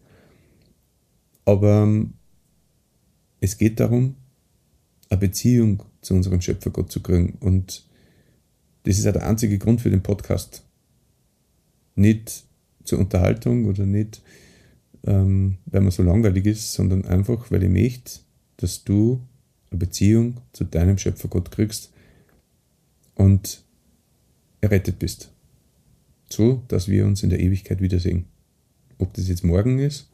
aber 1.43 1.83
ähm, 1.83 2.13
es 3.41 3.57
geht 3.57 3.79
darum, 3.79 4.15
eine 5.09 5.19
Beziehung 5.19 5.83
zu 6.01 6.13
unserem 6.13 6.39
Schöpfer 6.39 6.69
Gott 6.69 6.91
zu 6.91 7.01
kriegen 7.01 7.37
und 7.41 7.85
das 8.83 8.97
ist 8.97 9.05
ja 9.05 9.11
der 9.11 9.27
einzige 9.27 9.57
Grund 9.57 9.81
für 9.81 9.89
den 9.89 10.01
Podcast. 10.01 10.63
Nicht 11.95 12.45
zur 12.83 12.99
Unterhaltung 12.99 13.65
oder 13.65 13.85
nicht, 13.85 14.21
ähm, 15.05 15.57
weil 15.65 15.81
man 15.81 15.91
so 15.91 16.03
langweilig 16.03 16.45
ist, 16.45 16.73
sondern 16.73 17.05
einfach, 17.05 17.51
weil 17.51 17.63
ich 17.63 17.69
möchte, 17.69 18.19
dass 18.57 18.83
du 18.83 19.21
eine 19.69 19.79
Beziehung 19.79 20.37
zu 20.53 20.63
deinem 20.63 20.97
Schöpfer 20.97 21.27
Gott 21.27 21.51
kriegst 21.51 21.91
und 23.15 23.63
errettet 24.61 24.99
bist. 24.99 25.31
So, 26.29 26.63
dass 26.67 26.87
wir 26.87 27.05
uns 27.05 27.23
in 27.23 27.29
der 27.29 27.39
Ewigkeit 27.39 27.81
wiedersehen. 27.81 28.25
Ob 28.97 29.13
das 29.13 29.27
jetzt 29.27 29.43
morgen 29.43 29.79
ist 29.79 30.09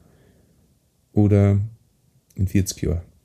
oder 1.13 1.61
in 2.35 2.47
40 2.47 2.81
Jahren. 2.81 3.16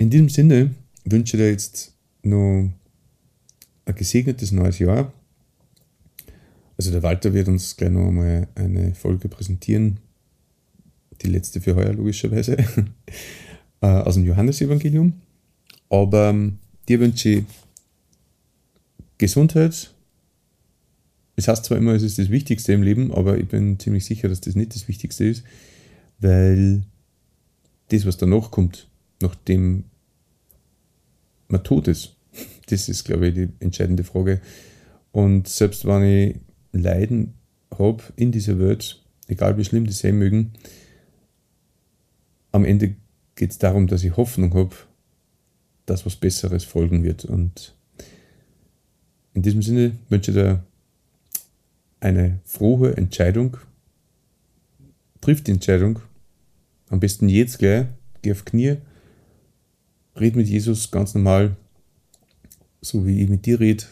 In 0.00 0.08
diesem 0.08 0.30
Sinne 0.30 0.74
wünsche 1.04 1.36
ich 1.36 1.42
dir 1.42 1.50
jetzt 1.50 1.92
noch 2.22 2.70
ein 3.84 3.94
gesegnetes 3.94 4.50
neues 4.50 4.78
Jahr. 4.78 5.12
Also 6.78 6.90
der 6.90 7.02
Walter 7.02 7.34
wird 7.34 7.48
uns 7.48 7.76
gleich 7.76 7.90
noch 7.90 8.08
einmal 8.08 8.48
eine 8.54 8.94
Folge 8.94 9.28
präsentieren, 9.28 9.98
die 11.20 11.26
letzte 11.26 11.60
für 11.60 11.76
heuer 11.76 11.92
logischerweise, 11.92 12.56
äh, 13.82 13.86
aus 13.86 14.14
dem 14.14 14.24
Johannesevangelium. 14.24 15.20
Aber 15.90 16.30
ähm, 16.30 16.56
dir 16.88 16.98
wünsche 16.98 17.28
ich 17.28 17.44
Gesundheit. 19.18 19.92
Es 21.36 21.46
heißt 21.46 21.66
zwar 21.66 21.76
immer, 21.76 21.92
es 21.92 22.02
ist 22.02 22.18
das 22.18 22.30
Wichtigste 22.30 22.72
im 22.72 22.82
Leben, 22.82 23.12
aber 23.12 23.36
ich 23.36 23.48
bin 23.48 23.78
ziemlich 23.78 24.06
sicher, 24.06 24.30
dass 24.30 24.40
das 24.40 24.54
nicht 24.54 24.74
das 24.74 24.88
Wichtigste 24.88 25.26
ist, 25.26 25.44
weil 26.20 26.84
das, 27.90 28.06
was 28.06 28.16
danach 28.16 28.50
kommt, 28.50 28.89
nachdem 29.20 29.84
man 31.48 31.62
tot 31.62 31.88
ist? 31.88 32.16
Das 32.66 32.88
ist, 32.88 33.04
glaube 33.04 33.28
ich, 33.28 33.34
die 33.34 33.48
entscheidende 33.60 34.04
Frage. 34.04 34.40
Und 35.12 35.48
selbst 35.48 35.84
wenn 35.84 36.04
ich 36.04 36.36
Leiden 36.72 37.34
habe 37.76 38.02
in 38.16 38.32
dieser 38.32 38.58
Welt, 38.58 39.02
egal 39.26 39.56
wie 39.56 39.64
schlimm 39.64 39.86
die 39.86 39.92
sein 39.92 40.18
mögen, 40.18 40.52
am 42.52 42.64
Ende 42.64 42.94
geht 43.34 43.50
es 43.50 43.58
darum, 43.58 43.86
dass 43.86 44.04
ich 44.04 44.16
Hoffnung 44.16 44.54
habe, 44.54 44.74
dass 45.86 46.06
was 46.06 46.16
Besseres 46.16 46.64
folgen 46.64 47.02
wird. 47.02 47.24
Und 47.24 47.74
in 49.34 49.42
diesem 49.42 49.62
Sinne 49.62 49.96
wünsche 50.08 50.30
ich 50.30 50.36
dir 50.36 50.64
eine 52.00 52.40
frohe 52.44 52.96
Entscheidung. 52.96 53.56
Trifft 55.20 55.46
die 55.46 55.52
Entscheidung. 55.52 56.00
Am 56.88 57.00
besten 57.00 57.28
jetzt 57.28 57.58
gleich. 57.58 57.86
Geh 58.22 58.32
auf 58.32 58.44
Knie 58.44 58.76
red 60.16 60.36
mit 60.36 60.48
Jesus 60.48 60.90
ganz 60.90 61.14
normal, 61.14 61.56
so 62.80 63.06
wie 63.06 63.22
ich 63.22 63.28
mit 63.28 63.46
dir 63.46 63.60
rede 63.60 63.84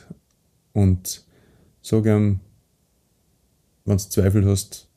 und 0.72 1.24
sag 1.82 2.06
ihm, 2.06 2.40
wenn 3.84 3.96
du 3.96 4.08
Zweifel 4.08 4.46
hast, 4.46 4.88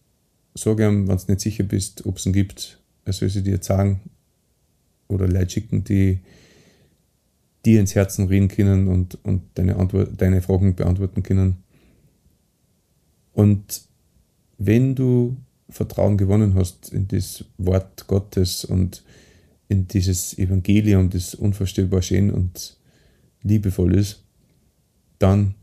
sag 0.54 0.80
ihm, 0.80 1.08
wenn 1.08 1.18
du 1.18 1.24
nicht 1.28 1.42
sicher 1.42 1.64
bist, 1.64 2.06
ob 2.06 2.18
es 2.18 2.26
ihn 2.26 2.34
gibt, 2.34 2.80
er 3.06 3.14
soll 3.14 3.30
sie 3.30 3.44
dir 3.44 3.60
sagen 3.62 4.02
oder 5.08 5.28
Leute 5.28 5.50
schicken, 5.50 5.84
die 5.84 6.20
dir 7.66 7.80
ins 7.80 7.96
Herzen 7.96 8.28
reden 8.28 8.48
können 8.48 8.88
und, 8.88 9.18
und 9.24 9.44
deine, 9.56 9.76
Antwort, 9.76 10.10
deine 10.18 10.42
Fragen 10.42 10.76
beantworten 10.76 11.24
können. 11.24 11.64
Und 13.34 13.84
wenn 14.58 14.96
du 14.96 15.38
Vertrauen 15.70 16.18
gewonnen 16.18 16.56
hast 16.56 16.92
in 16.92 17.08
das 17.08 17.46
Wort 17.58 18.08
Gottes 18.08 18.66
und 18.66 19.04
in 19.72 19.88
dieses 19.88 20.38
Evangelium, 20.38 21.10
das 21.10 21.34
unvorstellbar 21.34 22.02
schön 22.02 22.30
und 22.30 22.76
liebevoll 23.42 23.96
ist, 23.96 24.22
dann 25.18 25.56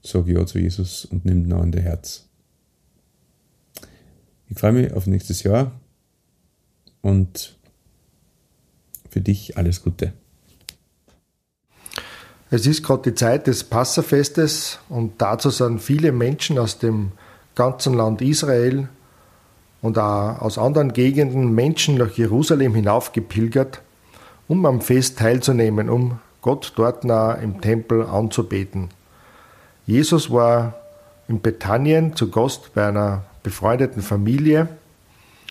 sage 0.00 0.32
Ja 0.32 0.46
zu 0.46 0.60
Jesus 0.60 1.04
und 1.04 1.24
nimm 1.24 1.44
ihn 1.44 1.52
an 1.52 1.72
dein 1.72 1.82
Herz. 1.82 2.28
Ich 4.48 4.56
freue 4.56 4.72
mich 4.72 4.92
auf 4.92 5.08
nächstes 5.08 5.42
Jahr 5.42 5.72
und 7.02 7.58
für 9.10 9.20
dich 9.20 9.58
alles 9.58 9.82
Gute. 9.82 10.12
Es 12.50 12.64
ist 12.64 12.84
gerade 12.84 13.10
die 13.10 13.14
Zeit 13.14 13.48
des 13.48 13.64
Passafestes 13.64 14.78
und 14.88 15.20
dazu 15.20 15.50
sind 15.50 15.80
viele 15.80 16.12
Menschen 16.12 16.58
aus 16.58 16.78
dem 16.78 17.10
ganzen 17.56 17.94
Land 17.94 18.22
Israel 18.22 18.88
und 19.82 19.98
auch 19.98 20.40
aus 20.40 20.58
anderen 20.58 20.92
Gegenden 20.92 21.54
Menschen 21.54 21.96
nach 21.96 22.10
Jerusalem 22.10 22.74
hinaufgepilgert, 22.74 23.82
um 24.48 24.66
am 24.66 24.80
Fest 24.80 25.18
teilzunehmen, 25.18 25.88
um 25.88 26.18
Gott 26.40 26.72
dort 26.76 27.04
nah 27.04 27.32
im 27.32 27.60
Tempel 27.60 28.04
anzubeten. 28.06 28.88
Jesus 29.86 30.30
war 30.30 30.74
in 31.28 31.40
Bethanien 31.40 32.16
zu 32.16 32.30
Gast 32.30 32.74
bei 32.74 32.88
einer 32.88 33.24
befreundeten 33.42 34.02
Familie, 34.02 34.68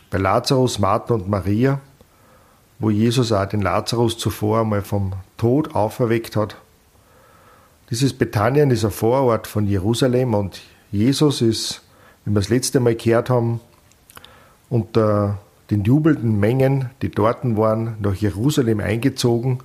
bei 0.10 0.18
Lazarus, 0.18 0.80
Martha 0.80 1.14
und 1.14 1.30
Maria, 1.30 1.80
wo 2.80 2.90
Jesus 2.90 3.32
auch 3.32 3.46
den 3.46 3.62
Lazarus 3.62 4.18
zuvor 4.18 4.62
einmal 4.62 4.82
vom 4.82 5.14
Tod 5.38 5.76
auferweckt 5.76 6.36
hat. 6.36 6.56
Dieses 7.90 8.14
Bethanien 8.14 8.72
ist 8.72 8.86
ein 8.86 8.92
Vorort 8.92 9.48
von 9.48 9.66
Jerusalem 9.66 10.34
und 10.34 10.62
Jesus 10.92 11.42
ist, 11.42 11.82
wie 12.26 12.32
wir 12.32 12.42
das 12.42 12.50
letzte 12.50 12.80
Mal 12.80 12.96
gehört 12.96 13.30
haben, 13.30 13.60
unter 14.70 15.40
den 15.70 15.84
jubelnden 15.84 16.40
Mengen, 16.40 16.90
die 17.02 17.10
dort 17.10 17.40
waren, 17.58 17.96
nach 18.00 18.16
Jerusalem 18.16 18.80
eingezogen. 18.80 19.60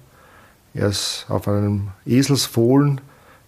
Er 0.75 0.89
ist 0.89 1.27
auf 1.29 1.49
einem 1.49 1.89
Eselsfohlen 2.07 3.01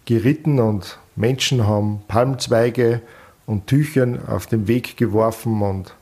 geritten 0.05 0.61
und 0.61 0.99
Menschen 1.17 1.67
haben 1.67 2.03
Palmzweige 2.09 3.01
und 3.47 3.67
Tüchern 3.67 4.27
auf 4.27 4.47
den 4.47 4.69
Weg 4.69 4.97
geworfen 4.97 5.63
und 5.63 5.95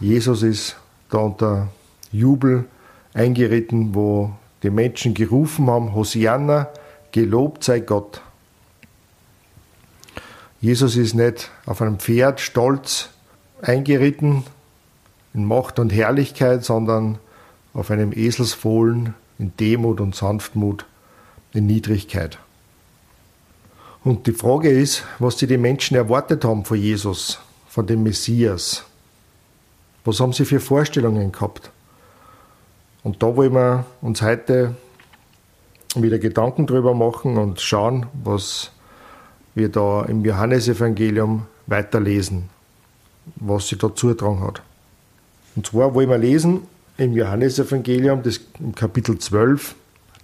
Jesus 0.00 0.42
ist 0.42 0.76
da 1.10 1.18
unter 1.18 1.68
Jubel 2.10 2.64
eingeritten, 3.14 3.94
wo 3.94 4.32
die 4.62 4.70
Menschen 4.70 5.14
gerufen 5.14 5.68
haben, 5.68 5.94
Hosianna, 5.94 6.68
gelobt 7.12 7.64
sei 7.64 7.80
Gott. 7.80 8.22
Jesus 10.60 10.96
ist 10.96 11.14
nicht 11.14 11.50
auf 11.66 11.82
einem 11.82 11.98
Pferd 11.98 12.40
stolz 12.40 13.10
eingeritten 13.62 14.44
in 15.34 15.46
Macht 15.46 15.78
und 15.78 15.90
Herrlichkeit, 15.90 16.64
sondern 16.64 17.18
auf 17.72 17.90
einem 17.90 18.12
Eselsfohlen 18.12 19.14
in 19.38 19.56
Demut 19.56 20.00
und 20.00 20.14
Sanftmut, 20.14 20.84
in 21.54 21.66
Niedrigkeit. 21.66 22.38
Und 24.04 24.26
die 24.26 24.32
Frage 24.32 24.68
ist, 24.68 25.04
was 25.18 25.38
sie 25.38 25.46
die 25.46 25.58
Menschen 25.58 25.96
erwartet 25.96 26.44
haben 26.44 26.64
von 26.64 26.76
Jesus, 26.76 27.40
von 27.68 27.86
dem 27.86 28.02
Messias. 28.02 28.84
Was 30.04 30.18
haben 30.18 30.32
sie 30.32 30.44
für 30.44 30.60
Vorstellungen 30.60 31.30
gehabt? 31.30 31.70
Und 33.04 33.22
da 33.22 33.36
wollen 33.36 33.54
wir 33.54 33.86
uns 34.00 34.22
heute 34.22 34.74
wieder 35.94 36.18
Gedanken 36.18 36.66
drüber 36.66 36.94
machen 36.94 37.36
und 37.36 37.60
schauen, 37.60 38.06
was 38.24 38.70
wir 39.54 39.68
da 39.68 40.04
im 40.04 40.24
Johannesevangelium 40.24 41.46
weiterlesen, 41.66 42.48
was 43.36 43.68
sie 43.68 43.76
da 43.76 43.94
zutragen 43.94 44.40
hat. 44.40 44.62
Und 45.56 45.66
zwar 45.66 45.94
wollen 45.94 46.08
wir 46.08 46.18
lesen 46.18 46.62
im 46.96 47.12
Johannesevangelium, 47.12 48.22
das 48.22 48.40
Kapitel 48.74 49.18
12, 49.18 49.74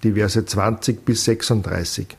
die 0.02 0.12
Verse 0.12 0.44
20 0.44 1.04
bis 1.04 1.24
36. 1.24 2.16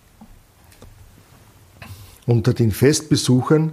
Unter 2.26 2.54
den 2.54 2.72
Festbesuchern, 2.72 3.72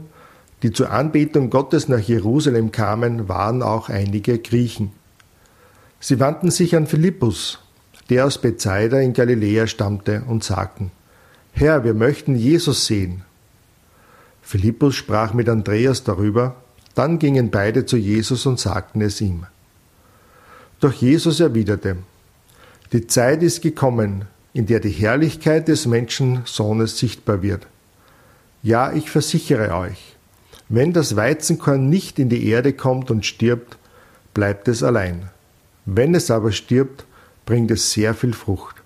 die 0.62 0.72
zur 0.72 0.90
Anbetung 0.90 1.50
Gottes 1.50 1.88
nach 1.88 2.00
Jerusalem 2.00 2.72
kamen, 2.72 3.28
waren 3.28 3.62
auch 3.62 3.88
einige 3.88 4.38
Griechen. 4.38 4.92
Sie 6.00 6.20
wandten 6.20 6.50
sich 6.50 6.76
an 6.76 6.86
Philippus, 6.86 7.58
der 8.08 8.26
aus 8.26 8.38
Bethsaida 8.40 9.00
in 9.00 9.12
Galiläa 9.12 9.66
stammte, 9.66 10.22
und 10.26 10.44
sagten: 10.44 10.90
Herr, 11.52 11.84
wir 11.84 11.94
möchten 11.94 12.36
Jesus 12.36 12.86
sehen. 12.86 13.22
Philippus 14.42 14.94
sprach 14.94 15.34
mit 15.34 15.48
Andreas 15.48 16.04
darüber, 16.04 16.56
dann 16.96 17.20
gingen 17.20 17.50
beide 17.50 17.86
zu 17.86 17.96
Jesus 17.96 18.46
und 18.46 18.58
sagten 18.58 19.00
es 19.02 19.20
ihm. 19.20 19.46
Doch 20.80 20.92
Jesus 20.92 21.38
erwiderte: 21.38 21.98
Die 22.92 23.06
Zeit 23.06 23.42
ist 23.42 23.62
gekommen, 23.62 24.24
in 24.52 24.66
der 24.66 24.80
die 24.80 24.90
Herrlichkeit 24.90 25.68
des 25.68 25.86
Menschensohnes 25.86 26.98
sichtbar 26.98 27.42
wird. 27.42 27.66
Ja, 28.62 28.92
ich 28.92 29.10
versichere 29.10 29.74
euch, 29.76 30.16
wenn 30.68 30.92
das 30.92 31.14
Weizenkorn 31.14 31.88
nicht 31.88 32.18
in 32.18 32.30
die 32.30 32.48
Erde 32.48 32.72
kommt 32.72 33.10
und 33.10 33.26
stirbt, 33.26 33.76
bleibt 34.34 34.66
es 34.66 34.82
allein. 34.82 35.28
Wenn 35.84 36.14
es 36.14 36.30
aber 36.30 36.50
stirbt, 36.50 37.04
bringt 37.44 37.70
es 37.70 37.92
sehr 37.92 38.14
viel 38.14 38.32
Frucht. 38.32 38.76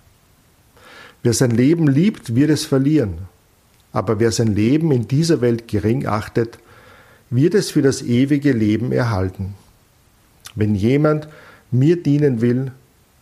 Wer 1.22 1.32
sein 1.32 1.52
Leben 1.52 1.86
liebt, 1.86 2.34
wird 2.34 2.50
es 2.50 2.64
verlieren. 2.64 3.28
Aber 3.92 4.18
wer 4.18 4.32
sein 4.32 4.54
Leben 4.54 4.90
in 4.90 5.06
dieser 5.08 5.40
Welt 5.40 5.68
gering 5.68 6.06
achtet, 6.06 6.58
wird 7.30 7.54
es 7.54 7.70
für 7.70 7.82
das 7.82 8.02
ewige 8.02 8.52
Leben 8.52 8.92
erhalten. 8.92 9.54
Wenn 10.54 10.74
jemand 10.74 11.28
mir 11.70 12.02
dienen 12.02 12.40
will, 12.40 12.72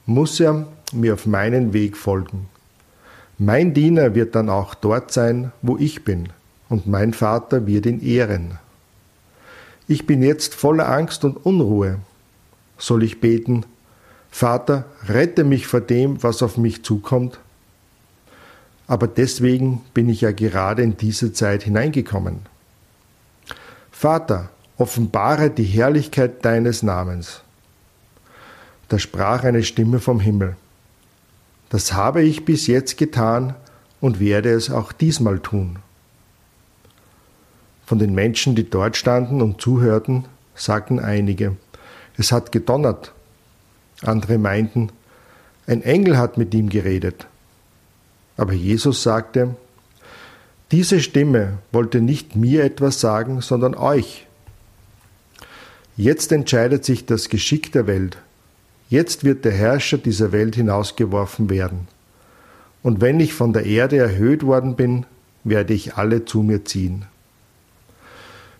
muss 0.06 0.40
er 0.40 0.66
mir 0.92 1.14
auf 1.14 1.26
meinen 1.26 1.72
Weg 1.74 1.96
folgen. 1.96 2.48
Mein 3.38 3.74
Diener 3.74 4.14
wird 4.14 4.34
dann 4.34 4.48
auch 4.48 4.74
dort 4.74 5.12
sein, 5.12 5.52
wo 5.62 5.76
ich 5.76 6.04
bin 6.04 6.30
und 6.68 6.86
mein 6.86 7.12
Vater 7.12 7.66
wird 7.66 7.86
ihn 7.86 8.00
ehren. 8.00 8.58
Ich 9.86 10.06
bin 10.06 10.22
jetzt 10.22 10.54
voller 10.54 10.88
Angst 10.88 11.24
und 11.24 11.36
Unruhe. 11.46 11.98
Soll 12.78 13.02
ich 13.02 13.20
beten, 13.20 13.64
Vater, 14.30 14.84
rette 15.08 15.44
mich 15.44 15.66
vor 15.66 15.80
dem, 15.80 16.22
was 16.22 16.42
auf 16.42 16.56
mich 16.56 16.82
zukommt? 16.82 17.38
Aber 18.86 19.06
deswegen 19.06 19.82
bin 19.94 20.08
ich 20.08 20.20
ja 20.22 20.32
gerade 20.32 20.82
in 20.82 20.96
diese 20.96 21.32
Zeit 21.32 21.62
hineingekommen. 21.62 22.40
Vater, 24.00 24.50
offenbare 24.76 25.50
die 25.50 25.64
Herrlichkeit 25.64 26.44
deines 26.44 26.84
Namens. 26.84 27.42
Da 28.86 29.00
sprach 29.00 29.42
eine 29.42 29.64
Stimme 29.64 29.98
vom 29.98 30.20
Himmel. 30.20 30.56
Das 31.68 31.94
habe 31.94 32.22
ich 32.22 32.44
bis 32.44 32.68
jetzt 32.68 32.96
getan 32.96 33.56
und 34.00 34.20
werde 34.20 34.52
es 34.52 34.70
auch 34.70 34.92
diesmal 34.92 35.40
tun. 35.40 35.80
Von 37.86 37.98
den 37.98 38.14
Menschen, 38.14 38.54
die 38.54 38.70
dort 38.70 38.96
standen 38.96 39.42
und 39.42 39.60
zuhörten, 39.60 40.26
sagten 40.54 41.00
einige, 41.00 41.56
es 42.16 42.30
hat 42.30 42.52
gedonnert. 42.52 43.12
Andere 44.02 44.38
meinten, 44.38 44.92
ein 45.66 45.82
Engel 45.82 46.16
hat 46.16 46.38
mit 46.38 46.54
ihm 46.54 46.68
geredet. 46.68 47.26
Aber 48.36 48.52
Jesus 48.52 49.02
sagte, 49.02 49.56
diese 50.70 51.00
Stimme 51.00 51.58
wollte 51.72 52.00
nicht 52.00 52.36
mir 52.36 52.64
etwas 52.64 53.00
sagen, 53.00 53.40
sondern 53.40 53.74
euch. 53.74 54.26
Jetzt 55.96 56.30
entscheidet 56.30 56.84
sich 56.84 57.06
das 57.06 57.28
Geschick 57.28 57.72
der 57.72 57.86
Welt. 57.86 58.18
Jetzt 58.90 59.24
wird 59.24 59.44
der 59.44 59.52
Herrscher 59.52 59.98
dieser 59.98 60.30
Welt 60.32 60.56
hinausgeworfen 60.56 61.50
werden. 61.50 61.88
Und 62.82 63.00
wenn 63.00 63.18
ich 63.18 63.34
von 63.34 63.52
der 63.52 63.66
Erde 63.66 63.96
erhöht 63.96 64.44
worden 64.44 64.76
bin, 64.76 65.06
werde 65.44 65.74
ich 65.74 65.96
alle 65.96 66.24
zu 66.24 66.42
mir 66.42 66.64
ziehen. 66.64 67.06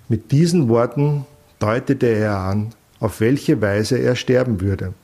Mit 0.09 0.33
diesen 0.33 0.69
Worten 0.69 1.27
deutete 1.59 2.07
er 2.07 2.39
an, 2.39 2.71
auf 3.01 3.21
welche 3.21 3.61
Weise 3.61 3.99
er 3.99 4.17
sterben 4.17 4.61
würde. 4.61 4.95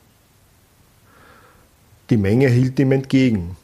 Die 2.10 2.16
Menge 2.16 2.48
hielt 2.48 2.78
ihm 2.78 2.92
entgegen. 2.92 3.56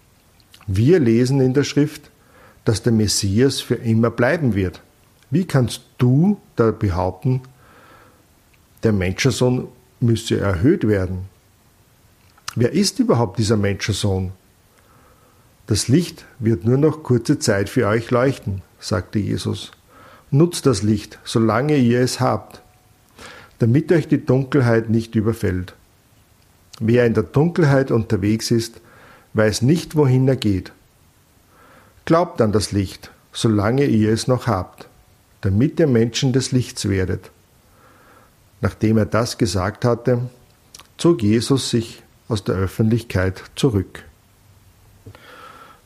Wir 0.67 0.99
lesen 0.99 1.41
in 1.41 1.55
der 1.55 1.65
Schrift, 1.65 2.10
dass 2.65 2.83
der 2.83 2.93
Messias 2.93 3.61
für 3.61 3.77
immer 3.77 4.11
bleiben 4.11 4.55
wird. 4.55 4.83
Wie 5.31 5.45
kannst 5.45 5.83
du 5.99 6.41
da 6.57 6.71
behaupten, 6.71 7.43
der 8.83 8.93
Menschensohn 8.93 9.69
müsse 10.01 10.39
erhöht 10.39 10.87
werden? 10.87 11.29
Wer 12.57 12.73
ist 12.73 12.99
überhaupt 12.99 13.39
dieser 13.39 13.57
Menschensohn? 13.57 14.33
Das 15.67 15.87
Licht 15.87 16.25
wird 16.41 16.65
nur 16.65 16.79
noch 16.79 17.05
kurze 17.05 17.39
Zeit 17.39 17.69
für 17.69 17.87
euch 17.87 18.11
leuchten, 18.11 18.63
sagte 18.81 19.21
Jesus. 19.21 19.71
Nutzt 20.33 20.67
das 20.67 20.83
Licht, 20.83 21.19
solange 21.25 21.77
ihr 21.77 22.01
es 22.01 22.19
habt, 22.19 22.61
damit 23.61 23.93
euch 23.93 24.09
die 24.09 24.25
Dunkelheit 24.25 24.91
nicht 24.91 25.15
überfällt. 25.15 25.75
Wer 26.81 27.07
in 27.07 27.15
der 27.15 27.25
Dunkelheit 27.25 27.91
unterwegs 27.91 28.51
ist, 28.51 28.81
weiß 29.35 29.63
nicht, 29.63 29.95
wohin 29.95 30.27
er 30.27 30.37
geht. 30.37 30.73
Glaubt 32.05 32.41
an 32.41 32.53
das 32.53 32.73
Licht, 32.73 33.11
solange 33.33 33.85
ihr 33.85 34.13
es 34.13 34.27
noch 34.27 34.47
habt, 34.47 34.89
damit 35.41 35.79
ihr 35.81 35.87
Menschen 35.87 36.33
des 36.33 36.53
Lichts 36.53 36.89
werdet. 36.89 37.31
Nachdem 38.61 38.99
er 38.99 39.07
das 39.07 39.39
gesagt 39.39 39.85
hatte, 39.85 40.29
zog 40.99 41.23
Jesus 41.23 41.71
sich 41.71 42.03
aus 42.29 42.45
der 42.45 42.57
Öffentlichkeit 42.57 43.43
zurück. 43.57 44.05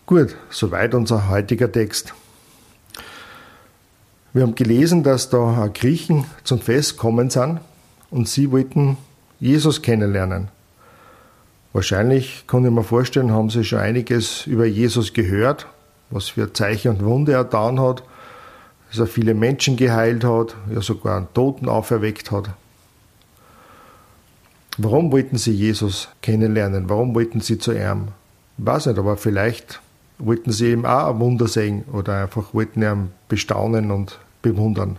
Gut, 0.07 0.37
soweit 0.51 0.95
unser 0.95 1.29
heutiger 1.29 1.71
Text. 1.71 2.15
Wir 4.35 4.43
haben 4.43 4.55
gelesen, 4.55 5.03
dass 5.05 5.31
da 5.31 5.71
Griechen 5.73 6.25
zum 6.43 6.61
Fest 6.61 6.97
kommen 6.97 7.31
sind 7.31 7.61
und 8.11 8.29
sie 8.29 8.51
wollten 8.51 8.97
Jesus 9.41 9.81
kennenlernen. 9.81 10.49
Wahrscheinlich, 11.73 12.45
kann 12.47 12.65
ich 12.65 12.71
mir 12.71 12.85
vorstellen, 12.85 13.31
haben 13.31 13.49
sie 13.49 13.65
schon 13.65 13.79
einiges 13.79 14.47
über 14.47 14.67
Jesus 14.67 15.13
gehört, 15.13 15.67
was 16.15 16.29
für 16.29 16.53
Zeichen 16.53 16.93
und 16.93 17.05
Wunder 17.05 17.35
er 17.35 17.45
getan 17.45 17.81
hat, 17.81 18.05
dass 18.89 19.01
er 19.01 19.07
viele 19.07 19.35
Menschen 19.35 19.77
geheilt 19.77 20.25
hat, 20.25 20.55
ja 20.73 20.81
sogar 20.81 21.17
einen 21.17 21.35
Toten 21.35 21.69
auferweckt 21.69 22.31
hat. 22.31 22.51
Warum 24.79 25.11
wollten 25.13 25.37
sie 25.37 25.53
Jesus 25.53 26.09
kennenlernen? 26.23 26.89
Warum 26.89 27.15
wollten 27.15 27.41
sie 27.41 27.59
zu 27.59 27.73
ihm? 27.73 28.09
Ich 28.59 28.67
weiß 28.67 28.87
nicht, 28.87 28.99
aber 28.99 29.17
vielleicht 29.17 29.81
wollten 30.19 30.53
sie 30.53 30.71
ihm 30.71 30.85
auch 30.85 31.11
ein 31.11 31.21
Wunder 31.21 31.49
sehen 31.49 31.85
oder 31.93 32.23
einfach 32.23 32.55
wollten 32.55 32.83
ihn 32.83 33.11
bestaunen 33.29 33.91
und 33.91 34.19
bewundern. 34.43 34.99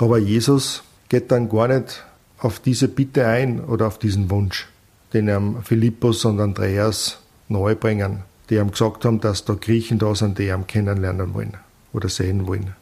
Aber 0.00 0.18
Jesus 0.18 0.82
geht 1.08 1.30
dann 1.30 1.48
gar 1.48 1.68
nicht 1.68 2.04
auf 2.38 2.58
diese 2.58 2.88
Bitte 2.88 3.26
ein 3.26 3.60
oder 3.64 3.86
auf 3.86 3.98
diesen 3.98 4.30
Wunsch, 4.30 4.68
den 5.12 5.28
ihm 5.28 5.62
Philippus 5.62 6.24
und 6.24 6.40
Andreas 6.40 7.18
neu 7.48 7.74
bringen, 7.74 8.24
die 8.50 8.56
ihm 8.56 8.70
gesagt 8.70 9.04
haben, 9.04 9.20
dass 9.20 9.44
da 9.44 9.54
Griechen 9.54 9.98
da 9.98 10.14
sind, 10.14 10.38
die 10.38 10.48
ihn 10.48 10.66
kennenlernen 10.66 11.34
wollen 11.34 11.56
oder 11.92 12.08
sehen 12.08 12.46
wollen. 12.46 12.74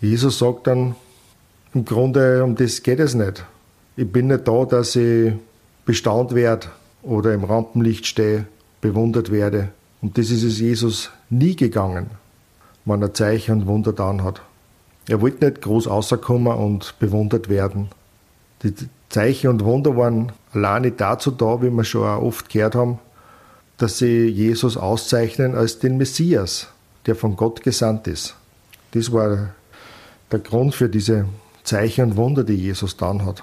Jesus 0.00 0.38
sagt 0.38 0.66
dann, 0.66 0.94
im 1.74 1.84
Grunde 1.84 2.42
um 2.44 2.54
das 2.54 2.82
geht 2.82 3.00
es 3.00 3.14
nicht. 3.14 3.44
Ich 3.96 4.10
bin 4.10 4.28
nicht 4.28 4.46
da, 4.46 4.64
dass 4.64 4.96
ich 4.96 5.32
bestaunt 5.84 6.34
werde 6.34 6.68
oder 7.02 7.34
im 7.34 7.44
Rampenlicht 7.44 8.06
stehe, 8.06 8.46
bewundert 8.80 9.30
werde. 9.30 9.68
Und 10.00 10.16
das 10.16 10.30
ist 10.30 10.44
es 10.44 10.60
Jesus 10.60 11.10
nie 11.30 11.56
gegangen 11.56 12.10
wenn 12.88 13.02
er 13.02 13.14
Zeichen 13.14 13.52
und 13.52 13.66
Wunder 13.66 13.92
getan 13.92 14.24
hat. 14.24 14.40
Er 15.08 15.20
wollte 15.20 15.44
nicht 15.44 15.62
groß 15.62 15.88
rauskommen 15.88 16.54
und 16.54 16.94
bewundert 16.98 17.48
werden. 17.48 17.88
Die 18.62 18.74
Zeichen 19.08 19.48
und 19.48 19.64
Wunder 19.64 19.96
waren 19.96 20.32
alleine 20.52 20.90
dazu 20.90 21.30
da, 21.30 21.62
wie 21.62 21.70
wir 21.70 21.84
schon 21.84 22.06
auch 22.06 22.22
oft 22.22 22.48
gehört 22.48 22.74
haben, 22.74 22.98
dass 23.78 23.98
sie 23.98 24.26
Jesus 24.26 24.76
auszeichnen 24.76 25.54
als 25.54 25.78
den 25.78 25.96
Messias, 25.96 26.68
der 27.06 27.14
von 27.14 27.36
Gott 27.36 27.62
gesandt 27.62 28.06
ist. 28.06 28.34
Das 28.92 29.12
war 29.12 29.54
der 30.30 30.38
Grund 30.40 30.74
für 30.74 30.88
diese 30.88 31.26
Zeichen 31.62 32.10
und 32.10 32.16
Wunder, 32.16 32.44
die 32.44 32.56
Jesus 32.56 32.96
dann 32.96 33.24
hat. 33.24 33.42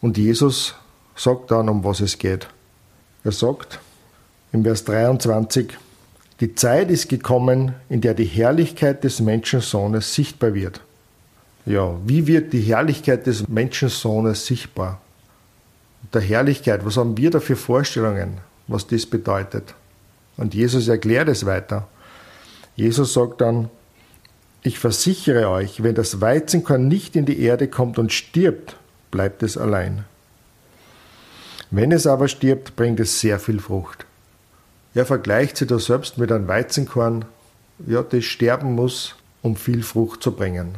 Und 0.00 0.16
Jesus 0.16 0.74
sagt 1.16 1.50
dann, 1.50 1.68
um 1.68 1.82
was 1.84 2.00
es 2.00 2.18
geht. 2.18 2.48
Er 3.24 3.32
sagt 3.32 3.80
im 4.52 4.62
Vers 4.62 4.84
23, 4.84 5.76
Die 6.40 6.54
Zeit 6.54 6.90
ist 6.90 7.08
gekommen, 7.08 7.74
in 7.88 8.00
der 8.00 8.14
die 8.14 8.24
Herrlichkeit 8.24 9.02
des 9.02 9.20
Menschensohnes 9.20 10.14
sichtbar 10.14 10.54
wird. 10.54 10.80
Ja, 11.66 11.96
wie 12.06 12.26
wird 12.26 12.52
die 12.52 12.60
Herrlichkeit 12.60 13.26
des 13.26 13.48
Menschensohnes 13.48 14.46
sichtbar? 14.46 15.00
Der 16.14 16.22
Herrlichkeit, 16.22 16.86
was 16.86 16.96
haben 16.96 17.16
wir 17.16 17.30
da 17.30 17.40
für 17.40 17.56
Vorstellungen, 17.56 18.38
was 18.68 18.86
das 18.86 19.06
bedeutet? 19.06 19.74
Und 20.36 20.54
Jesus 20.54 20.86
erklärt 20.88 21.28
es 21.28 21.44
weiter. 21.44 21.88
Jesus 22.76 23.12
sagt 23.12 23.40
dann, 23.40 23.70
ich 24.62 24.78
versichere 24.78 25.50
euch, 25.50 25.82
wenn 25.82 25.94
das 25.94 26.20
Weizenkorn 26.20 26.86
nicht 26.86 27.16
in 27.16 27.26
die 27.26 27.40
Erde 27.40 27.68
kommt 27.68 27.98
und 27.98 28.12
stirbt, 28.12 28.76
bleibt 29.10 29.42
es 29.42 29.56
allein. 29.56 30.04
Wenn 31.70 31.92
es 31.92 32.06
aber 32.06 32.28
stirbt, 32.28 32.76
bringt 32.76 33.00
es 33.00 33.20
sehr 33.20 33.38
viel 33.40 33.60
Frucht. 33.60 34.06
Er 34.94 35.06
vergleicht 35.06 35.56
sich 35.56 35.68
da 35.68 35.78
selbst 35.78 36.18
mit 36.18 36.32
einem 36.32 36.48
Weizenkorn, 36.48 37.24
ja, 37.86 38.02
das 38.02 38.24
sterben 38.24 38.74
muss, 38.74 39.14
um 39.42 39.54
viel 39.54 39.82
Frucht 39.82 40.22
zu 40.22 40.32
bringen. 40.32 40.76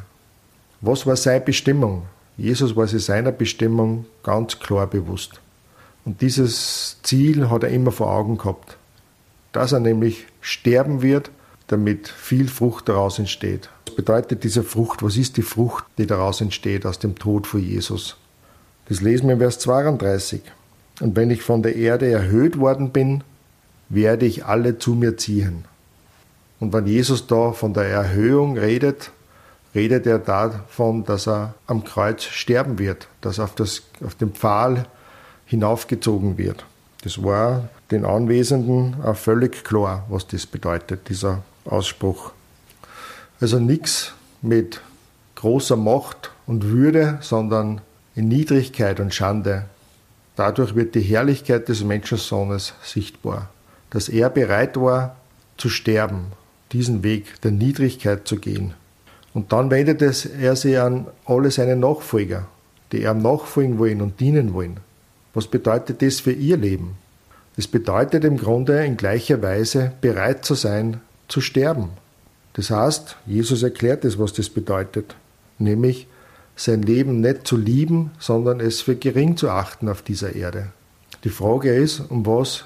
Was 0.80 1.06
war 1.06 1.16
seine 1.16 1.40
Bestimmung? 1.40 2.06
Jesus 2.36 2.74
war 2.76 2.86
sich 2.86 3.04
seiner 3.04 3.32
Bestimmung 3.32 4.06
ganz 4.22 4.58
klar 4.58 4.86
bewusst. 4.86 5.40
Und 6.10 6.22
dieses 6.22 6.96
Ziel 7.04 7.50
hat 7.50 7.62
er 7.62 7.68
immer 7.68 7.92
vor 7.92 8.10
Augen 8.10 8.36
gehabt. 8.36 8.76
Dass 9.52 9.70
er 9.70 9.78
nämlich 9.78 10.26
sterben 10.40 11.02
wird, 11.02 11.30
damit 11.68 12.08
viel 12.08 12.48
Frucht 12.48 12.88
daraus 12.88 13.20
entsteht. 13.20 13.70
Was 13.86 13.94
bedeutet 13.94 14.42
diese 14.42 14.64
Frucht? 14.64 15.04
Was 15.04 15.16
ist 15.16 15.36
die 15.36 15.42
Frucht, 15.42 15.84
die 15.98 16.08
daraus 16.08 16.40
entsteht 16.40 16.84
aus 16.84 16.98
dem 16.98 17.14
Tod 17.14 17.46
von 17.46 17.60
Jesus? 17.60 18.16
Das 18.88 19.00
lesen 19.00 19.28
wir 19.28 19.34
in 19.34 19.38
Vers 19.38 19.60
32. 19.60 20.42
Und 20.98 21.14
wenn 21.14 21.30
ich 21.30 21.42
von 21.42 21.62
der 21.62 21.76
Erde 21.76 22.10
erhöht 22.10 22.58
worden 22.58 22.90
bin, 22.90 23.22
werde 23.88 24.26
ich 24.26 24.44
alle 24.44 24.78
zu 24.78 24.96
mir 24.96 25.16
ziehen. 25.16 25.64
Und 26.58 26.72
wenn 26.72 26.88
Jesus 26.88 27.28
da 27.28 27.52
von 27.52 27.72
der 27.72 27.84
Erhöhung 27.84 28.58
redet, 28.58 29.12
redet 29.76 30.08
er 30.08 30.18
davon, 30.18 31.04
dass 31.04 31.28
er 31.28 31.54
am 31.68 31.84
Kreuz 31.84 32.24
sterben 32.24 32.80
wird, 32.80 33.06
dass 33.20 33.38
auf, 33.38 33.54
das, 33.54 33.84
auf 34.04 34.16
den 34.16 34.32
Pfahl 34.32 34.86
hinaufgezogen 35.50 36.38
wird. 36.38 36.64
Das 37.02 37.22
war 37.22 37.68
den 37.90 38.04
Anwesenden 38.04 38.96
auch 39.02 39.16
völlig 39.16 39.64
klar, 39.64 40.06
was 40.08 40.26
das 40.26 40.46
bedeutet, 40.46 41.08
dieser 41.08 41.42
Ausspruch. 41.64 42.32
Also 43.40 43.58
nichts 43.58 44.12
mit 44.42 44.80
großer 45.34 45.76
Macht 45.76 46.30
und 46.46 46.64
Würde, 46.64 47.18
sondern 47.20 47.80
in 48.14 48.28
Niedrigkeit 48.28 49.00
und 49.00 49.14
Schande. 49.14 49.64
Dadurch 50.36 50.74
wird 50.74 50.94
die 50.94 51.00
Herrlichkeit 51.00 51.68
des 51.68 51.84
Menschensohnes 51.84 52.74
sichtbar 52.82 53.48
dass 53.90 54.08
er 54.08 54.30
bereit 54.30 54.76
war 54.76 55.16
zu 55.56 55.68
sterben, 55.68 56.26
diesen 56.72 57.02
Weg 57.02 57.40
der 57.42 57.50
Niedrigkeit 57.50 58.26
zu 58.26 58.36
gehen. 58.36 58.74
Und 59.34 59.52
dann 59.52 59.70
wendet 59.70 60.00
er 60.02 60.56
sich 60.56 60.78
an 60.78 61.06
alle 61.26 61.50
seine 61.50 61.76
Nachfolger, 61.76 62.46
die 62.92 63.02
ihm 63.02 63.18
nachfolgen 63.18 63.78
wollen 63.78 64.00
und 64.00 64.18
dienen 64.18 64.54
wollen. 64.54 64.78
Was 65.34 65.46
bedeutet 65.46 66.02
das 66.02 66.20
für 66.20 66.32
ihr 66.32 66.56
Leben? 66.56 66.96
Es 67.56 67.68
bedeutet 67.68 68.24
im 68.24 68.36
Grunde 68.36 68.84
in 68.84 68.96
gleicher 68.96 69.42
Weise 69.42 69.92
bereit 70.00 70.44
zu 70.44 70.54
sein, 70.54 71.00
zu 71.28 71.40
sterben. 71.40 71.90
Das 72.54 72.70
heißt, 72.70 73.16
Jesus 73.26 73.62
erklärt 73.62 74.04
es, 74.04 74.18
was 74.18 74.32
das 74.32 74.48
bedeutet, 74.48 75.14
nämlich 75.58 76.08
sein 76.56 76.82
Leben 76.82 77.20
nicht 77.20 77.46
zu 77.46 77.56
lieben, 77.56 78.10
sondern 78.18 78.60
es 78.60 78.80
für 78.80 78.96
gering 78.96 79.36
zu 79.36 79.50
achten 79.50 79.88
auf 79.88 80.02
dieser 80.02 80.34
Erde. 80.34 80.72
Die 81.24 81.30
Frage 81.30 81.74
ist, 81.74 82.00
um 82.00 82.26
was 82.26 82.64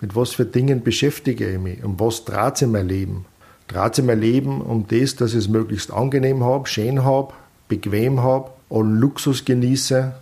mit 0.00 0.14
was 0.14 0.32
für 0.32 0.44
Dingen 0.44 0.82
beschäftige 0.82 1.50
ich 1.50 1.58
mich? 1.58 1.82
Um 1.82 1.98
was 1.98 2.24
dreht 2.24 2.58
sich 2.58 2.68
mein 2.68 2.88
Leben? 2.88 3.24
Dreht 3.66 3.94
sich 3.94 4.04
mein 4.04 4.20
Leben 4.20 4.60
um 4.60 4.86
das, 4.86 5.16
dass 5.16 5.32
ich 5.32 5.38
es 5.38 5.48
möglichst 5.48 5.92
angenehm 5.92 6.44
habe, 6.44 6.68
schön 6.68 7.04
habe, 7.04 7.32
bequem 7.68 8.22
habe, 8.22 8.50
allen 8.68 8.98
Luxus 8.98 9.44
genieße? 9.44 10.14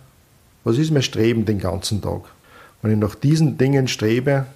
Was 0.65 0.79
ist 0.79 0.89
mein 0.89 1.03
Streben 1.03 1.45
den 1.45 1.59
ganzen 1.59 2.01
Tag? 2.01 2.23
Wenn 2.81 2.91
ich 2.91 2.97
nach 2.97 3.13
diesen 3.13 3.59
Dingen 3.59 3.87
strebe, 3.87 4.47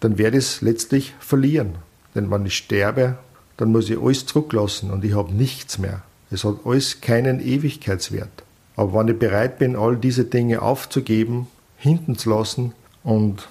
dann 0.00 0.16
werde 0.16 0.38
ich 0.38 0.44
es 0.44 0.60
letztlich 0.62 1.14
verlieren. 1.20 1.74
Denn 2.14 2.30
wenn 2.30 2.46
ich 2.46 2.56
sterbe, 2.56 3.18
dann 3.58 3.70
muss 3.70 3.90
ich 3.90 4.00
alles 4.00 4.24
zurücklassen 4.24 4.90
und 4.90 5.04
ich 5.04 5.14
habe 5.14 5.34
nichts 5.34 5.78
mehr. 5.78 6.02
Es 6.30 6.44
hat 6.44 6.60
alles 6.64 7.02
keinen 7.02 7.40
Ewigkeitswert. 7.40 8.42
Aber 8.74 8.98
wenn 8.98 9.08
ich 9.08 9.18
bereit 9.18 9.58
bin, 9.58 9.76
all 9.76 9.98
diese 9.98 10.24
Dinge 10.24 10.62
aufzugeben, 10.62 11.46
hinten 11.76 12.16
zu 12.16 12.30
lassen 12.30 12.72
und 13.04 13.46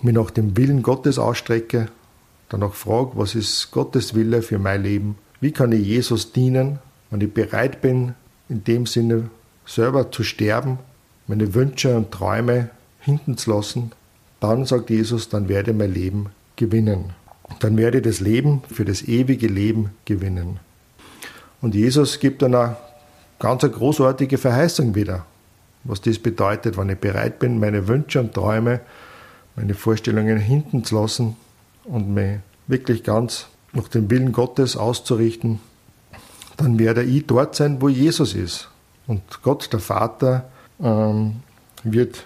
mich 0.00 0.14
nach 0.14 0.30
dem 0.30 0.56
Willen 0.56 0.82
Gottes 0.82 1.18
ausstrecke, 1.18 1.88
danach 2.48 2.72
frage, 2.72 3.10
was 3.16 3.34
ist 3.34 3.70
Gottes 3.70 4.14
Wille 4.14 4.40
für 4.40 4.58
mein 4.58 4.82
Leben, 4.82 5.18
wie 5.42 5.52
kann 5.52 5.72
ich 5.72 5.86
Jesus 5.86 6.32
dienen, 6.32 6.78
wenn 7.10 7.20
ich 7.20 7.34
bereit 7.34 7.82
bin, 7.82 8.14
in 8.48 8.64
dem 8.64 8.86
Sinne 8.86 9.28
selber 9.66 10.10
zu 10.10 10.24
sterben, 10.24 10.78
meine 11.30 11.54
Wünsche 11.54 11.96
und 11.96 12.10
Träume 12.10 12.70
hinten 12.98 13.36
zu 13.36 13.52
lassen, 13.52 13.92
dann 14.40 14.66
sagt 14.66 14.90
Jesus, 14.90 15.28
dann 15.28 15.48
werde 15.48 15.70
ich 15.70 15.76
mein 15.76 15.94
Leben 15.94 16.26
gewinnen. 16.56 17.10
Dann 17.60 17.76
werde 17.76 17.98
ich 17.98 18.04
das 18.04 18.18
Leben 18.18 18.62
für 18.68 18.84
das 18.84 19.02
ewige 19.02 19.46
Leben 19.46 19.90
gewinnen. 20.04 20.58
Und 21.60 21.76
Jesus 21.76 22.18
gibt 22.18 22.42
dann 22.42 22.56
eine 22.56 22.76
ganz 23.38 23.62
großartige 23.62 24.38
Verheißung 24.38 24.96
wieder, 24.96 25.24
was 25.84 26.00
das 26.00 26.18
bedeutet, 26.18 26.76
wenn 26.76 26.88
ich 26.88 26.98
bereit 26.98 27.38
bin, 27.38 27.60
meine 27.60 27.86
Wünsche 27.86 28.18
und 28.18 28.34
Träume 28.34 28.80
meine 29.54 29.74
Vorstellungen 29.74 30.38
hinten 30.38 30.82
zu 30.84 30.96
lassen 30.96 31.36
und 31.84 32.12
mich 32.12 32.38
wirklich 32.66 33.04
ganz 33.04 33.46
nach 33.72 33.86
dem 33.86 34.10
Willen 34.10 34.32
Gottes 34.32 34.76
auszurichten, 34.76 35.60
dann 36.56 36.78
werde 36.78 37.04
ich 37.04 37.26
dort 37.26 37.54
sein, 37.54 37.80
wo 37.80 37.88
Jesus 37.88 38.34
ist. 38.34 38.68
Und 39.06 39.22
Gott, 39.42 39.72
der 39.72 39.80
Vater, 39.80 40.50
ähm, 40.82 41.36
wird 41.84 42.24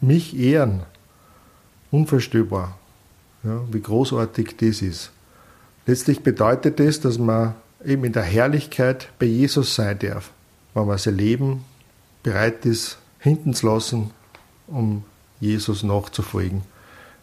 mich 0.00 0.36
ehren. 0.36 0.82
Unvorstellbar, 1.90 2.78
ja, 3.42 3.60
wie 3.70 3.80
großartig 3.80 4.56
das 4.56 4.82
ist. 4.82 5.10
Letztlich 5.86 6.20
bedeutet 6.20 6.80
das, 6.80 7.00
dass 7.00 7.18
man 7.18 7.54
eben 7.84 8.04
in 8.04 8.12
der 8.12 8.22
Herrlichkeit 8.22 9.08
bei 9.18 9.26
Jesus 9.26 9.74
sein 9.74 9.98
darf, 9.98 10.30
wenn 10.74 10.86
man 10.86 10.98
sein 10.98 11.16
Leben 11.16 11.64
bereit 12.22 12.64
ist, 12.64 12.98
hinten 13.18 13.52
zu 13.54 13.66
lassen, 13.66 14.10
um 14.68 15.04
Jesus 15.40 15.82
nachzufolgen, 15.82 16.62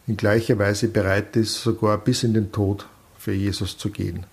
in 0.06 0.16
gleicher 0.16 0.58
Weise 0.58 0.88
bereit 0.88 1.36
ist, 1.36 1.62
sogar 1.62 1.98
bis 1.98 2.22
in 2.22 2.34
den 2.34 2.52
Tod 2.52 2.86
für 3.18 3.32
Jesus 3.32 3.78
zu 3.78 3.90
gehen. 3.90 4.26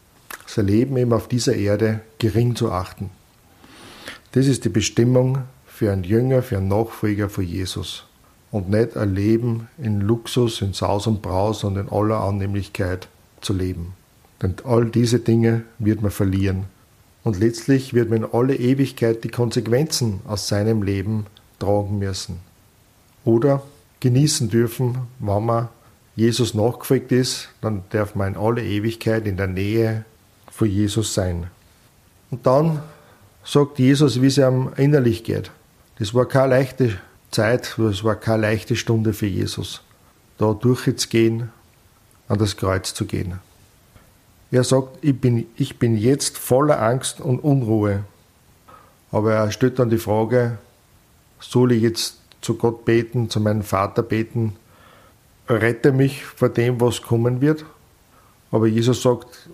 Sein 0.46 0.68
Leben 0.68 0.98
eben 0.98 1.14
auf 1.14 1.28
dieser 1.28 1.56
Erde 1.56 2.02
gering 2.20 2.56
zu 2.56 2.72
achten. 2.72 3.10
Das 4.32 4.46
ist 4.46 4.66
die 4.66 4.70
Bestimmung 4.70 5.40
für 5.78 5.92
einen 5.92 6.04
Jünger, 6.04 6.42
für 6.42 6.58
einen 6.58 6.70
Nachfolger 6.70 7.30
von 7.30 7.44
Jesus. 7.44 8.04
Und 8.50 8.68
nicht 8.68 8.98
ein 8.98 9.14
Leben 9.14 9.68
in 9.78 10.02
Luxus, 10.02 10.60
in 10.64 10.74
Saus 10.74 11.06
und 11.06 11.22
Braus 11.22 11.64
und 11.64 11.78
in 11.78 11.88
aller 11.90 12.20
Annehmlichkeit 12.20 13.08
zu 13.42 13.54
leben. 13.54 13.94
Denn 14.42 14.56
all 14.64 14.86
diese 14.86 15.20
Dinge 15.20 15.66
wird 15.78 16.02
man 16.02 16.10
verlieren. 16.10 16.64
Und 17.24 17.40
letztlich 17.40 17.94
wird 17.94 18.10
man 18.10 18.24
in 18.24 18.30
alle 18.32 18.56
Ewigkeit 18.56 19.24
die 19.24 19.30
Konsequenzen 19.30 20.22
aus 20.28 20.48
seinem 20.48 20.82
Leben 20.82 21.28
tragen 21.60 22.00
müssen. 22.00 22.40
Oder 23.24 23.62
genießen 24.00 24.50
dürfen, 24.50 24.98
wenn 25.20 25.46
man 25.46 25.68
Jesus 26.16 26.56
nachgefolgt 26.56 27.12
ist, 27.12 27.50
dann 27.62 27.84
darf 27.92 28.16
man 28.16 28.34
in 28.34 28.40
alle 28.40 28.64
Ewigkeit 28.64 29.28
in 29.28 29.38
der 29.38 29.46
Nähe 29.46 30.06
von 30.50 30.68
Jesus 30.68 31.14
sein. 31.14 31.52
Und 32.32 32.48
dann 32.48 32.82
sagt 33.44 33.78
Jesus, 33.78 34.24
wie 34.24 34.28
es 34.28 34.40
ihm 34.40 34.72
innerlich 34.76 35.24
geht. 35.24 35.52
Das 36.00 36.14
war 36.14 36.28
keine 36.28 36.50
leichte 36.50 36.98
Zeit, 37.32 37.76
das 37.78 38.04
war 38.04 38.16
keine 38.16 38.44
leichte 38.44 38.76
Stunde 38.76 39.14
für 39.14 39.26
Jesus, 39.26 39.82
da 40.38 40.54
durchzugehen, 40.54 41.50
an 42.28 42.38
das 42.38 42.58
Kreuz 42.58 42.94
zu 42.94 43.06
gehen. 43.06 43.40
Er 44.52 44.64
sagt, 44.64 45.00
ich 45.02 45.20
bin, 45.20 45.48
ich 45.58 45.80
bin 45.80 45.98
jetzt 45.98 46.38
voller 46.38 46.82
Angst 46.82 47.20
und 47.20 47.40
Unruhe. 47.40 48.04
Aber 49.12 49.34
er 49.34 49.52
stellt 49.52 49.80
dann 49.80 49.90
die 49.90 49.98
Frage, 49.98 50.58
soll 51.40 51.72
ich 51.74 51.82
jetzt 51.82 52.20
zu 52.42 52.56
Gott 52.56 52.86
beten, 52.86 53.30
zu 53.30 53.40
meinem 53.40 53.64
Vater 53.64 54.04
beten, 54.04 54.56
rette 55.50 55.92
mich 55.92 56.24
vor 56.24 56.50
dem, 56.50 56.80
was 56.80 57.02
kommen 57.02 57.42
wird. 57.42 57.66
Aber 58.52 58.68
Jesus 58.68 59.02
sagt, 59.02 59.50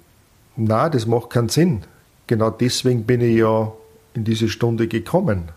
na, 0.55 0.89
das 0.89 1.07
macht 1.07 1.31
keinen 1.31 1.49
Sinn. 1.49 1.83
Genau 2.27 2.49
deswegen 2.49 3.05
bin 3.05 3.21
ich 3.21 3.37
ja 3.37 3.71
in 4.13 4.23
diese 4.23 4.49
Stunde 4.49 4.87
gekommen. 4.87 5.49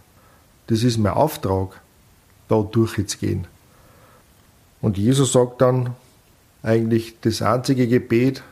Das 0.68 0.82
ist 0.82 0.98
mein 0.98 1.12
Auftrag, 1.12 1.80
da 2.48 2.60
durchzugehen. 2.62 3.46
Und 4.80 4.98
Jesus 4.98 5.32
sagt 5.32 5.60
dann 5.60 5.94
eigentlich 6.62 7.20
das 7.20 7.42
einzige 7.42 7.86
Gebet, 7.86 8.42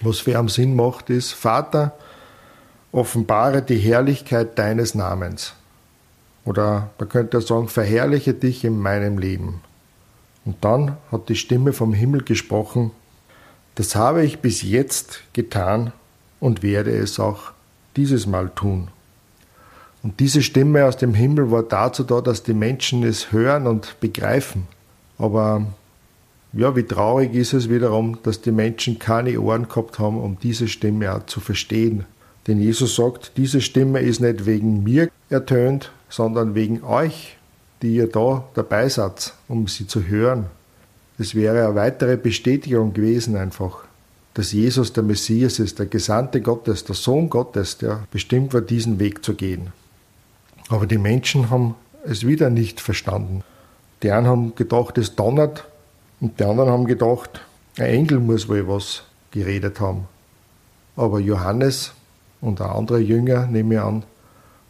was 0.00 0.18
für 0.20 0.32
ihn 0.32 0.48
Sinn 0.48 0.76
macht, 0.76 1.10
ist, 1.10 1.32
Vater, 1.32 1.92
offenbare 2.92 3.62
die 3.62 3.78
Herrlichkeit 3.78 4.58
deines 4.58 4.94
Namens. 4.94 5.54
Oder 6.44 6.90
man 6.98 7.08
könnte 7.08 7.40
sagen, 7.40 7.68
verherrliche 7.68 8.34
dich 8.34 8.64
in 8.64 8.78
meinem 8.78 9.18
Leben. 9.18 9.60
Und 10.44 10.64
dann 10.64 10.96
hat 11.12 11.28
die 11.28 11.36
Stimme 11.36 11.72
vom 11.72 11.92
Himmel 11.92 12.22
gesprochen, 12.22 12.92
Das 13.76 13.94
habe 13.94 14.24
ich 14.24 14.40
bis 14.40 14.62
jetzt 14.62 15.22
getan 15.32 15.92
und 16.40 16.62
werde 16.62 16.90
es 16.90 17.20
auch 17.20 17.52
dieses 17.96 18.26
Mal 18.26 18.50
tun. 18.50 18.88
Und 20.02 20.20
diese 20.20 20.42
Stimme 20.42 20.86
aus 20.86 20.96
dem 20.96 21.14
Himmel 21.14 21.50
war 21.50 21.62
dazu 21.62 22.04
da, 22.04 22.20
dass 22.20 22.42
die 22.42 22.54
Menschen 22.54 23.02
es 23.02 23.32
hören 23.32 23.66
und 23.66 24.00
begreifen. 24.00 24.66
Aber 25.18 25.66
ja, 26.52 26.74
wie 26.74 26.82
traurig 26.84 27.34
ist 27.34 27.52
es 27.52 27.68
wiederum, 27.68 28.18
dass 28.22 28.40
die 28.40 28.50
Menschen 28.50 28.98
keine 28.98 29.38
Ohren 29.40 29.68
gehabt 29.68 29.98
haben, 29.98 30.18
um 30.18 30.38
diese 30.42 30.68
Stimme 30.68 31.14
auch 31.14 31.26
zu 31.26 31.40
verstehen. 31.40 32.06
Denn 32.46 32.60
Jesus 32.60 32.96
sagt, 32.96 33.32
diese 33.36 33.60
Stimme 33.60 34.00
ist 34.00 34.20
nicht 34.20 34.46
wegen 34.46 34.82
mir 34.82 35.10
ertönt, 35.28 35.92
sondern 36.08 36.54
wegen 36.54 36.82
euch, 36.82 37.36
die 37.82 37.94
ihr 37.96 38.08
da 38.08 38.44
dabei 38.54 38.88
seid, 38.88 39.34
um 39.48 39.68
sie 39.68 39.86
zu 39.86 40.06
hören. 40.06 40.46
Das 41.18 41.34
wäre 41.34 41.66
eine 41.66 41.74
weitere 41.74 42.16
Bestätigung 42.16 42.94
gewesen 42.94 43.36
einfach, 43.36 43.84
dass 44.34 44.52
Jesus 44.52 44.92
der 44.92 45.02
Messias 45.02 45.58
ist, 45.58 45.78
der 45.78 45.86
Gesandte 45.86 46.40
Gottes, 46.40 46.84
der 46.84 46.94
Sohn 46.94 47.28
Gottes, 47.28 47.76
der 47.78 48.04
bestimmt 48.10 48.54
war, 48.54 48.62
diesen 48.62 48.98
Weg 48.98 49.24
zu 49.24 49.34
gehen. 49.34 49.72
Aber 50.70 50.86
die 50.86 50.96
Menschen 50.96 51.50
haben 51.50 51.74
es 52.04 52.26
wieder 52.26 52.48
nicht 52.48 52.80
verstanden. 52.80 53.44
Die 54.02 54.10
einen 54.10 54.26
haben 54.26 54.54
gedacht, 54.54 54.96
es 54.96 55.14
donnert 55.14 55.66
und 56.20 56.40
die 56.40 56.44
anderen 56.44 56.70
haben 56.70 56.86
gedacht, 56.86 57.42
ein 57.78 57.84
Engel 57.84 58.18
muss 58.18 58.48
wohl 58.48 58.66
was 58.66 59.02
geredet 59.30 59.78
haben. 59.80 60.08
Aber 60.96 61.20
Johannes 61.20 61.92
und 62.40 62.62
auch 62.62 62.78
andere 62.78 63.00
Jünger, 63.00 63.46
nehme 63.46 63.74
ich 63.74 63.80
an, 63.80 64.04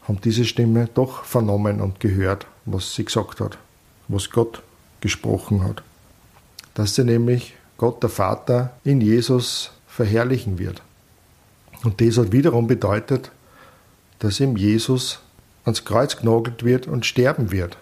haben 0.08 0.20
diese 0.20 0.44
Stimme 0.44 0.88
doch 0.92 1.22
vernommen 1.22 1.80
und 1.80 2.00
gehört, 2.00 2.46
was 2.64 2.96
sie 2.96 3.04
gesagt 3.04 3.40
hat, 3.40 3.58
was 4.08 4.30
Gott 4.30 4.62
gesprochen 5.00 5.62
hat 5.62 5.84
dass 6.74 6.94
sie 6.94 7.04
nämlich 7.04 7.54
Gott 7.76 8.02
der 8.02 8.10
Vater 8.10 8.72
in 8.84 9.00
Jesus 9.00 9.70
verherrlichen 9.86 10.58
wird. 10.58 10.82
Und 11.84 12.00
das 12.00 12.18
hat 12.18 12.32
wiederum 12.32 12.66
bedeutet, 12.66 13.30
dass 14.18 14.40
ihm 14.40 14.56
Jesus 14.56 15.20
ans 15.70 15.84
Kreuz 15.84 16.16
genagelt 16.16 16.64
wird 16.64 16.86
und 16.86 17.06
sterben 17.06 17.50
wird. 17.50 17.76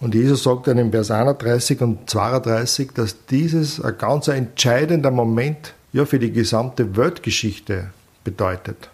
Und 0.00 0.14
Jesus 0.16 0.42
sagt 0.42 0.66
dann 0.66 0.78
in 0.78 0.90
Vers 0.90 1.12
31 1.12 1.80
und 1.80 2.10
32, 2.10 2.90
dass 2.92 3.24
dieses 3.26 3.80
ein 3.80 3.96
ganz 3.98 4.26
entscheidender 4.26 5.12
Moment 5.12 5.74
ja 5.92 6.04
für 6.04 6.18
die 6.18 6.32
gesamte 6.32 6.96
Weltgeschichte 6.96 7.90
bedeutet. 8.24 8.90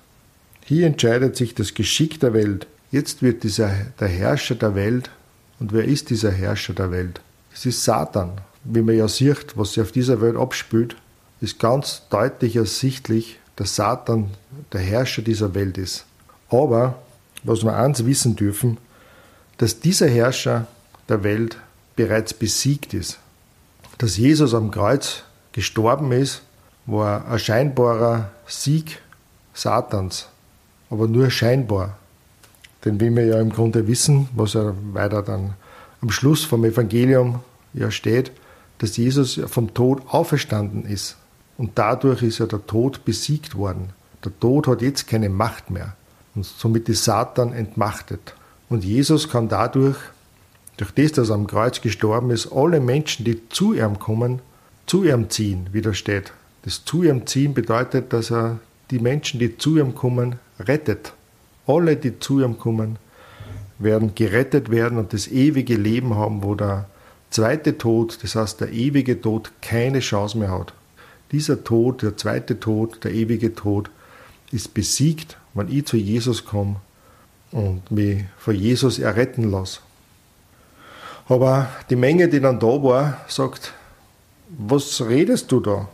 Hier 0.67 0.87
entscheidet 0.87 1.35
sich 1.35 1.55
das 1.55 1.73
Geschick 1.73 2.21
der 2.21 2.35
Welt. 2.35 2.67
Jetzt 2.91 3.23
wird 3.23 3.43
dieser 3.43 3.71
der 3.99 4.09
Herrscher 4.09 4.55
der 4.55 4.75
Welt. 4.75 5.11
Und 5.61 5.73
wer 5.73 5.85
ist 5.85 6.11
dieser 6.11 6.31
Herrscher 6.31 6.75
der 6.75 6.91
Welt? 6.91 7.23
Es 7.55 7.65
ist 7.65 7.85
Satan. 7.85 8.33
Wie 8.65 8.83
man 8.83 8.97
ja 8.97 9.09
sieht, 9.09 9.57
was 9.57 9.73
sich 9.73 9.83
auf 9.83 9.93
dieser 9.93 10.21
Welt 10.21 10.37
abspielt, 10.37 10.95
ist 11.41 11.59
ganz 11.59 12.03
deutlich 12.11 12.57
ersichtlich, 12.57 13.39
dass 13.57 13.77
Satan 13.77 14.31
der 14.73 14.81
Herrscher 14.81 15.23
dieser 15.23 15.55
Welt 15.55 15.79
ist. 15.79 16.05
Aber, 16.51 16.99
was 17.43 17.65
wir 17.65 17.77
eins 17.77 18.05
wissen 18.05 18.37
dürfen, 18.37 18.79
dass 19.59 19.81
dieser 19.81 20.09
Herrscher 20.09 20.67
der 21.09 21.25
Welt 21.25 21.59
bereits 21.97 22.35
besiegt 22.35 22.95
ist. 22.95 23.19
Dass 23.99 24.17
Jesus 24.17 24.55
am 24.55 24.71
Kreuz 24.71 25.25
gestorben 25.53 26.13
ist, 26.13 26.43
war 26.87 27.27
ein 27.27 27.39
scheinbarer 27.39 28.31
Sieg 28.47 29.01
Satans, 29.53 30.29
aber 30.91 31.09
nur 31.09 31.31
scheinbar. 31.31 31.99
Denn 32.85 33.01
wie 33.01 33.15
wir 33.15 33.27
ja 33.27 33.41
im 33.41 33.51
Grunde 33.51 33.89
wissen, 33.89 34.29
was 34.35 34.55
er 34.55 34.75
weiter 34.93 35.23
dann 35.23 35.55
am 36.01 36.11
Schluss 36.11 36.45
vom 36.45 36.65
Evangelium 36.65 37.41
ja 37.75 37.91
steht, 37.91 38.31
dass 38.79 38.97
Jesus 38.97 39.41
vom 39.47 39.75
Tod 39.75 40.03
auferstanden 40.07 40.85
ist. 40.87 41.17
Und 41.57 41.73
dadurch 41.77 42.23
ist 42.23 42.39
ja 42.39 42.47
der 42.47 42.65
Tod 42.67 43.05
besiegt 43.05 43.57
worden. 43.57 43.91
Der 44.25 44.39
Tod 44.39 44.69
hat 44.69 44.81
jetzt 44.81 45.09
keine 45.09 45.29
Macht 45.29 45.71
mehr. 45.71 45.97
Und 46.39 46.45
somit 46.45 46.89
ist 46.89 47.03
Satan 47.03 47.53
entmachtet. 47.53 48.33
Und 48.69 48.85
Jesus 48.85 49.29
kann 49.29 49.49
dadurch, 49.49 49.97
durch 50.77 50.93
das, 50.93 51.11
dass 51.11 51.31
er 51.31 51.35
am 51.35 51.49
Kreuz 51.49 51.81
gestorben 51.81 52.31
ist, 52.31 52.53
alle 52.53 52.79
Menschen, 52.79 53.25
die 53.25 53.49
zu 53.49 53.75
ihm 53.75 53.99
kommen, 53.99 54.39
zu 54.87 55.03
ihm 55.03 55.31
ziehen, 55.31 55.67
wie 55.73 55.83
da 55.83 55.93
steht. 55.93 56.33
Das 56.63 56.85
zu 56.85 57.03
ihm 57.03 57.27
ziehen 57.27 57.55
bedeutet, 57.55 58.13
dass 58.13 58.31
er 58.31 58.61
die 58.93 59.01
Menschen, 59.01 59.41
die 59.41 59.59
zu 59.59 59.79
ihm 59.79 59.97
kommen, 59.97 60.37
rettet. 60.61 61.13
Alle, 61.67 61.97
die 61.97 62.21
zu 62.21 62.39
ihm 62.39 62.57
kommen, 62.57 63.01
werden 63.81 64.15
gerettet 64.15 64.71
werden 64.71 64.97
und 64.97 65.13
das 65.13 65.27
ewige 65.27 65.75
Leben 65.75 66.15
haben, 66.15 66.45
wo 66.45 66.55
der 66.55 66.87
zweite 67.31 67.79
Tod, 67.79 68.17
das 68.23 68.37
heißt 68.37 68.61
der 68.61 68.71
ewige 68.71 69.21
Tod, 69.21 69.51
keine 69.61 69.99
Chance 69.99 70.39
mehr 70.39 70.53
hat. 70.53 70.73
Dieser 71.33 71.65
Tod, 71.65 72.03
der 72.03 72.17
zweite 72.17 72.61
Tod, 72.61 73.03
der 73.03 73.13
ewige 73.13 73.57
Tod, 73.57 73.91
ist 74.51 74.75
besiegt, 74.75 75.37
wenn 75.55 75.69
ich 75.69 75.87
zu 75.87 75.97
Jesus 75.97 76.45
komme 76.45 76.77
und 77.53 77.91
mich 77.91 78.25
von 78.39 78.55
Jesus 78.55 78.99
erretten 78.99 79.51
lasse. 79.51 79.81
Aber 81.29 81.69
die 81.91 81.97
Menge, 81.97 82.29
die 82.29 82.41
dann 82.41 82.59
da 82.59 82.83
war, 82.83 83.21
sagt, 83.29 83.75
was 84.49 85.03
redest 85.07 85.53
du 85.53 85.61
da? 85.61 85.89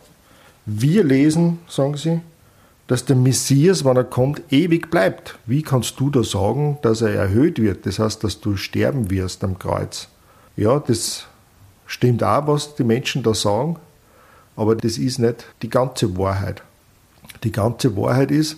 Wir 0.65 1.03
lesen, 1.03 1.59
sagen 1.67 1.97
sie, 1.97 2.21
dass 2.87 3.05
der 3.05 3.15
Messias, 3.15 3.83
wenn 3.83 3.97
er 3.97 4.03
kommt, 4.03 4.41
ewig 4.51 4.89
bleibt. 4.89 5.37
Wie 5.45 5.61
kannst 5.61 5.99
du 5.99 6.09
da 6.09 6.23
sagen, 6.23 6.77
dass 6.81 7.01
er 7.01 7.13
erhöht 7.13 7.59
wird? 7.59 7.85
Das 7.85 7.99
heißt, 7.99 8.23
dass 8.23 8.39
du 8.39 8.55
sterben 8.55 9.09
wirst 9.09 9.43
am 9.43 9.59
Kreuz. 9.59 10.07
Ja, 10.55 10.79
das 10.79 11.25
stimmt 11.85 12.23
auch, 12.23 12.47
was 12.47 12.75
die 12.75 12.83
Menschen 12.83 13.23
da 13.23 13.33
sagen, 13.33 13.77
aber 14.55 14.75
das 14.75 14.97
ist 14.97 15.19
nicht 15.19 15.45
die 15.61 15.69
ganze 15.69 16.17
Wahrheit. 16.17 16.63
Die 17.45 17.53
ganze 17.53 17.95
Wahrheit 17.95 18.31
ist, 18.31 18.57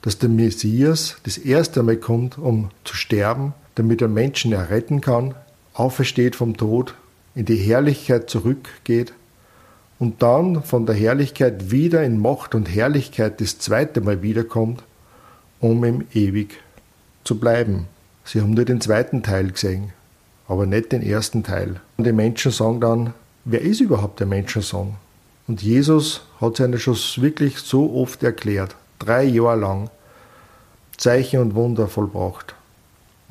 dass 0.00 0.18
der 0.18 0.28
Messias 0.28 1.18
das 1.22 1.38
erste 1.38 1.84
Mal 1.84 1.96
kommt, 1.96 2.36
um 2.38 2.70
zu 2.82 2.96
sterben, 2.96 3.54
damit 3.76 4.02
er 4.02 4.08
Menschen 4.08 4.52
erretten 4.52 5.00
kann, 5.00 5.36
aufersteht 5.74 6.34
vom 6.34 6.56
Tod, 6.56 6.94
in 7.36 7.44
die 7.44 7.56
Herrlichkeit 7.56 8.28
zurückgeht 8.28 9.12
und 10.00 10.22
dann 10.22 10.64
von 10.64 10.84
der 10.84 10.96
Herrlichkeit 10.96 11.70
wieder 11.70 12.02
in 12.02 12.20
Macht 12.20 12.56
und 12.56 12.68
Herrlichkeit 12.68 13.40
das 13.40 13.60
zweite 13.60 14.00
Mal 14.00 14.22
wiederkommt, 14.22 14.82
um 15.60 15.84
ihm 15.84 16.04
ewig 16.12 16.58
zu 17.22 17.38
bleiben. 17.38 17.86
Sie 18.24 18.40
haben 18.40 18.54
nur 18.54 18.64
den 18.64 18.80
zweiten 18.80 19.22
Teil 19.22 19.52
gesehen 19.52 19.92
aber 20.52 20.66
nicht 20.66 20.92
den 20.92 21.02
ersten 21.02 21.42
Teil. 21.42 21.80
Und 21.96 22.06
die 22.06 22.12
Menschen 22.12 22.52
sagen 22.52 22.78
dann, 22.80 23.14
wer 23.44 23.62
ist 23.62 23.80
überhaupt 23.80 24.20
der 24.20 24.26
Menschensohn? 24.26 24.94
Und 25.48 25.62
Jesus 25.62 26.26
hat 26.42 26.58
seine 26.58 26.78
schon 26.78 26.96
wirklich 27.16 27.58
so 27.60 27.94
oft 27.94 28.22
erklärt, 28.22 28.76
drei 28.98 29.24
Jahre 29.24 29.58
lang, 29.58 29.90
Zeichen 30.98 31.40
und 31.40 31.54
Wunder 31.54 31.88
vollbracht 31.88 32.54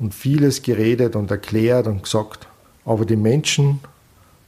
und 0.00 0.14
vieles 0.14 0.62
geredet 0.62 1.14
und 1.14 1.30
erklärt 1.30 1.86
und 1.86 2.02
gesagt. 2.02 2.48
Aber 2.84 3.04
die 3.04 3.16
Menschen 3.16 3.78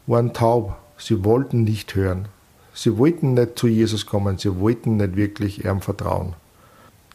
waren 0.09 0.33
taub, 0.33 0.77
sie 0.99 1.25
wollten 1.25 1.63
nicht 1.63 1.95
hören. 1.95 2.27
Sie 2.75 2.99
wollten 2.99 3.35
nicht 3.35 3.57
zu 3.57 3.69
Jesus 3.69 4.05
kommen, 4.05 4.39
sie 4.39 4.59
wollten 4.59 4.97
nicht 4.97 5.15
wirklich 5.15 5.65
ihm 5.65 5.81
vertrauen. 5.81 6.35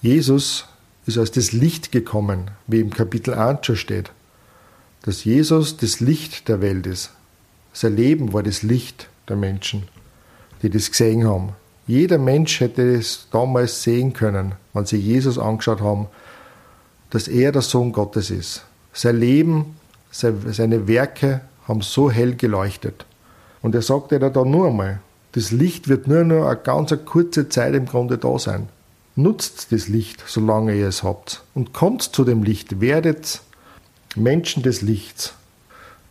Jesus 0.02 0.68
ist 1.06 1.18
als 1.18 1.32
das 1.32 1.52
Licht 1.52 1.92
gekommen, 1.92 2.52
wie 2.68 2.80
im 2.80 2.92
Kapitel 2.92 3.34
1 3.34 3.66
schon 3.66 3.76
steht 3.76 4.12
dass 5.04 5.24
Jesus 5.24 5.78
das 5.78 6.00
Licht 6.00 6.48
der 6.48 6.62
Welt 6.62 6.86
ist. 6.86 7.12
Sein 7.74 7.96
Leben 7.96 8.34
war 8.34 8.44
das 8.44 8.64
Licht 8.64 9.10
der 9.28 9.36
Menschen, 9.36 9.88
die 10.62 10.70
das 10.70 10.92
gesehen 10.92 11.28
haben. 11.28 11.50
Jeder 11.88 12.18
Mensch 12.18 12.60
hätte 12.60 12.94
es 12.94 13.28
damals 13.32 13.82
sehen 13.84 14.14
können, 14.14 14.54
wenn 14.74 14.86
sie 14.86 14.98
Jesus 14.98 15.40
angeschaut 15.40 15.82
haben, 15.82 16.08
dass 17.10 17.28
er 17.28 17.52
der 17.52 17.64
Sohn 17.64 17.92
Gottes 17.92 18.30
ist. 18.30 18.64
Sein 18.94 19.20
Leben, 19.20 19.76
seine 20.12 20.88
Werke 20.88 21.42
haben 21.68 21.82
so 21.82 22.12
hell 22.12 22.36
geleuchtet. 22.36 23.06
Und 23.62 23.76
er 23.76 23.82
sagte 23.82 24.20
da 24.20 24.46
nur 24.46 24.68
einmal, 24.68 25.00
das 25.34 25.52
Licht 25.52 25.88
wird 25.88 26.08
nur 26.08 26.24
noch 26.24 26.48
eine 26.48 26.58
ganz 26.58 26.94
kurze 27.06 27.50
Zeit 27.50 27.76
im 27.76 27.86
Grunde 27.86 28.18
da 28.18 28.40
sein. 28.40 28.70
Nutzt 29.16 29.72
das 29.72 29.88
Licht, 29.88 30.24
solange 30.26 30.76
ihr 30.76 30.88
es 30.88 31.04
habt. 31.04 31.44
Und 31.54 31.74
kommt 31.74 32.04
zu 32.04 32.24
dem 32.24 32.44
Licht, 32.44 32.82
werdet 32.82 33.42
Menschen 34.16 34.64
des 34.64 34.82
Lichts. 34.82 35.34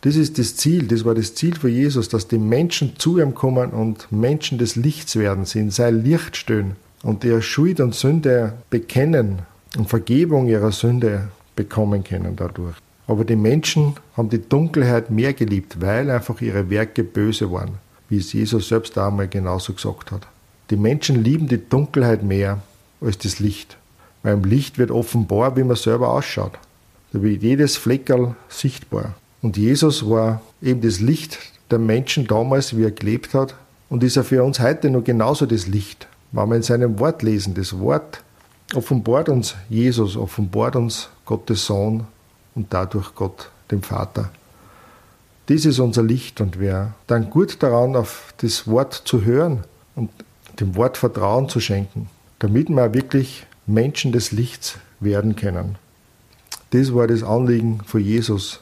Das 0.03 0.15
ist 0.15 0.39
das 0.39 0.55
Ziel, 0.55 0.87
das 0.87 1.05
war 1.05 1.15
das 1.15 1.35
Ziel 1.35 1.57
für 1.57 1.69
Jesus, 1.69 2.09
dass 2.09 2.29
die 2.29 2.39
Menschen 2.39 2.97
zu 2.99 3.19
ihm 3.19 3.35
kommen 3.35 3.71
und 3.71 4.11
Menschen 4.13 4.59
des 4.59 4.77
Lichts 4.77 5.17
werden, 5.17 5.45
sie 5.45 5.59
in 5.59 5.71
sein 5.71 6.05
Licht 6.05 6.37
stehen 6.37 6.77
und 7.03 7.25
ihre 7.25 7.43
Schuld 7.43 7.81
und 7.81 7.97
Sünde 7.97 8.53
bekennen 8.71 9.41
und 9.77 9.89
Vergebung 9.89 10.47
ihrer 10.47 10.71
Sünde 10.71 11.29
bekommen 11.57 12.05
können 12.05 12.37
dadurch. 12.37 12.77
Aber 13.09 13.25
die 13.25 13.37
Menschen 13.37 13.95
haben 14.17 14.29
die 14.29 14.49
Dunkelheit 14.49 15.11
mehr 15.11 15.33
geliebt, 15.33 15.81
weil 15.81 16.11
einfach 16.11 16.41
ihre 16.43 16.71
Werke 16.71 17.03
böse 17.03 17.51
waren, 17.51 17.79
wie 18.09 18.19
es 18.19 18.33
Jesus 18.33 18.69
selbst 18.69 18.97
einmal 18.99 19.27
genauso 19.27 19.73
gesagt 19.73 20.13
hat. 20.13 20.29
Die 20.71 20.77
Menschen 20.77 21.25
lieben 21.25 21.49
die 21.49 21.69
Dunkelheit 21.69 22.23
mehr 22.23 22.61
als 23.01 23.19
das 23.19 23.41
Licht, 23.41 23.77
weil 24.23 24.35
im 24.35 24.45
Licht 24.45 24.79
wird 24.79 24.91
offenbar, 24.91 25.57
wie 25.57 25.65
man 25.65 25.77
selber 25.77 26.11
ausschaut. 26.11 26.53
Da 27.13 27.23
wird 27.23 27.43
jedes 27.43 27.77
Fleckerl 27.77 28.37
sichtbar. 28.49 29.15
Und 29.43 29.57
Jesus 29.57 30.09
war 30.09 30.41
eben 30.61 30.81
das 30.81 31.01
Licht 31.01 31.39
der 31.71 31.79
Menschen 31.79 32.27
damals, 32.27 32.77
wie 32.77 32.85
er 32.85 32.91
gelebt 32.91 33.35
hat, 33.35 33.55
und 33.89 34.03
ist 34.03 34.17
er 34.17 34.25
für 34.25 34.43
uns 34.45 34.61
heute 34.61 34.91
noch 34.91 35.05
genauso 35.05 35.47
das 35.47 35.67
Licht. 35.67 36.09
Wenn 36.33 36.49
wir 36.49 36.57
in 36.57 36.63
seinem 36.63 36.99
Wort 36.99 37.23
lesen, 37.23 37.55
das 37.55 37.79
Wort 37.79 38.23
offenbart 38.75 39.29
uns 39.29 39.55
Jesus, 39.71 40.17
offenbart 40.17 40.77
uns 40.77 41.09
Gottes 41.25 41.65
Sohn 41.67 42.07
und 42.55 42.67
dadurch 42.73 43.15
Gott, 43.15 43.51
dem 43.71 43.83
Vater. 43.83 44.31
Dies 45.49 45.65
ist 45.65 45.79
unser 45.79 46.03
Licht 46.03 46.43
und 46.43 46.61
wir 46.61 46.93
dann 47.07 47.31
gut 47.31 47.63
daran, 47.63 47.97
auf 47.97 48.35
das 48.39 48.67
Wort 48.67 48.93
zu 48.93 49.25
hören 49.25 49.65
und 49.95 50.11
dem 50.61 50.77
Wort 50.77 50.99
Vertrauen 50.99 51.49
zu 51.49 51.61
schenken, 51.61 52.11
damit 52.41 52.69
wir 52.69 52.93
wirklich 52.93 53.47
Menschen 53.67 54.13
des 54.13 54.33
Lichts 54.33 54.79
werden 55.01 55.37
können. 55.37 55.77
Das 56.71 56.95
war 56.95 57.07
das 57.07 57.23
Anliegen 57.23 57.81
von 57.87 58.03
Jesus, 58.03 58.61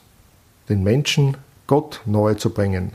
den 0.68 0.82
Menschen 0.82 1.36
Gott 1.66 2.00
nahe 2.06 2.36
zu 2.36 2.50
bringen. 2.50 2.92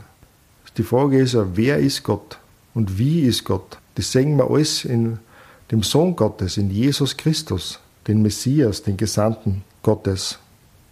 Die 0.76 0.82
Frage 0.82 1.18
ist 1.18 1.34
ja, 1.34 1.46
wer 1.54 1.78
ist 1.78 2.02
Gott 2.02 2.38
und 2.74 2.98
wie 2.98 3.22
ist 3.22 3.44
Gott? 3.44 3.78
Das 3.94 4.12
sehen 4.12 4.36
wir 4.36 4.50
alles 4.50 4.84
in 4.84 5.18
dem 5.70 5.82
Sohn 5.82 6.16
Gottes, 6.16 6.56
in 6.56 6.70
Jesus 6.70 7.16
Christus, 7.16 7.78
den 8.06 8.22
Messias, 8.22 8.82
den 8.82 8.96
Gesandten 8.96 9.64
Gottes. 9.82 10.38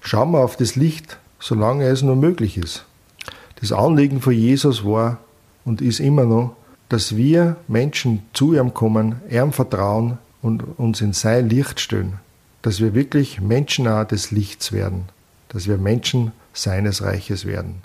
Schauen 0.01 0.33
wir 0.33 0.41
auf 0.41 0.57
das 0.57 0.77
Licht, 0.77 1.19
solange 1.39 1.87
es 1.87 2.03
nur 2.03 2.17
möglich 2.17 2.59
ist. 2.59 2.85
Das 3.61 3.73
Anliegen 3.73 4.21
von 4.21 4.33
Jesus 4.33 4.85
war 4.85 5.19
und 5.65 5.81
ist 5.81 6.01
immer 6.01 6.25
noch, 6.25 6.55
dass 6.89 7.17
wir 7.17 7.57
Menschen 7.69 8.23
zu 8.33 8.55
ihm 8.55 8.75
kommen, 8.75 9.21
ihm 9.31 9.53
vertrauen 9.53 10.19
und 10.43 10.79
uns 10.79 11.01
in 11.01 11.13
sein 11.13 11.49
Licht 11.49 11.81
stellen. 11.81 12.15
Dass 12.63 12.81
wir 12.81 12.95
wirklich 12.95 13.41
Menschen 13.41 13.87
des 14.09 14.31
Lichts 14.31 14.73
werden. 14.73 15.05
Dass 15.49 15.67
wir 15.67 15.79
Menschen 15.79 16.33
seines 16.53 17.03
Reiches 17.03 17.45
werden. 17.45 17.83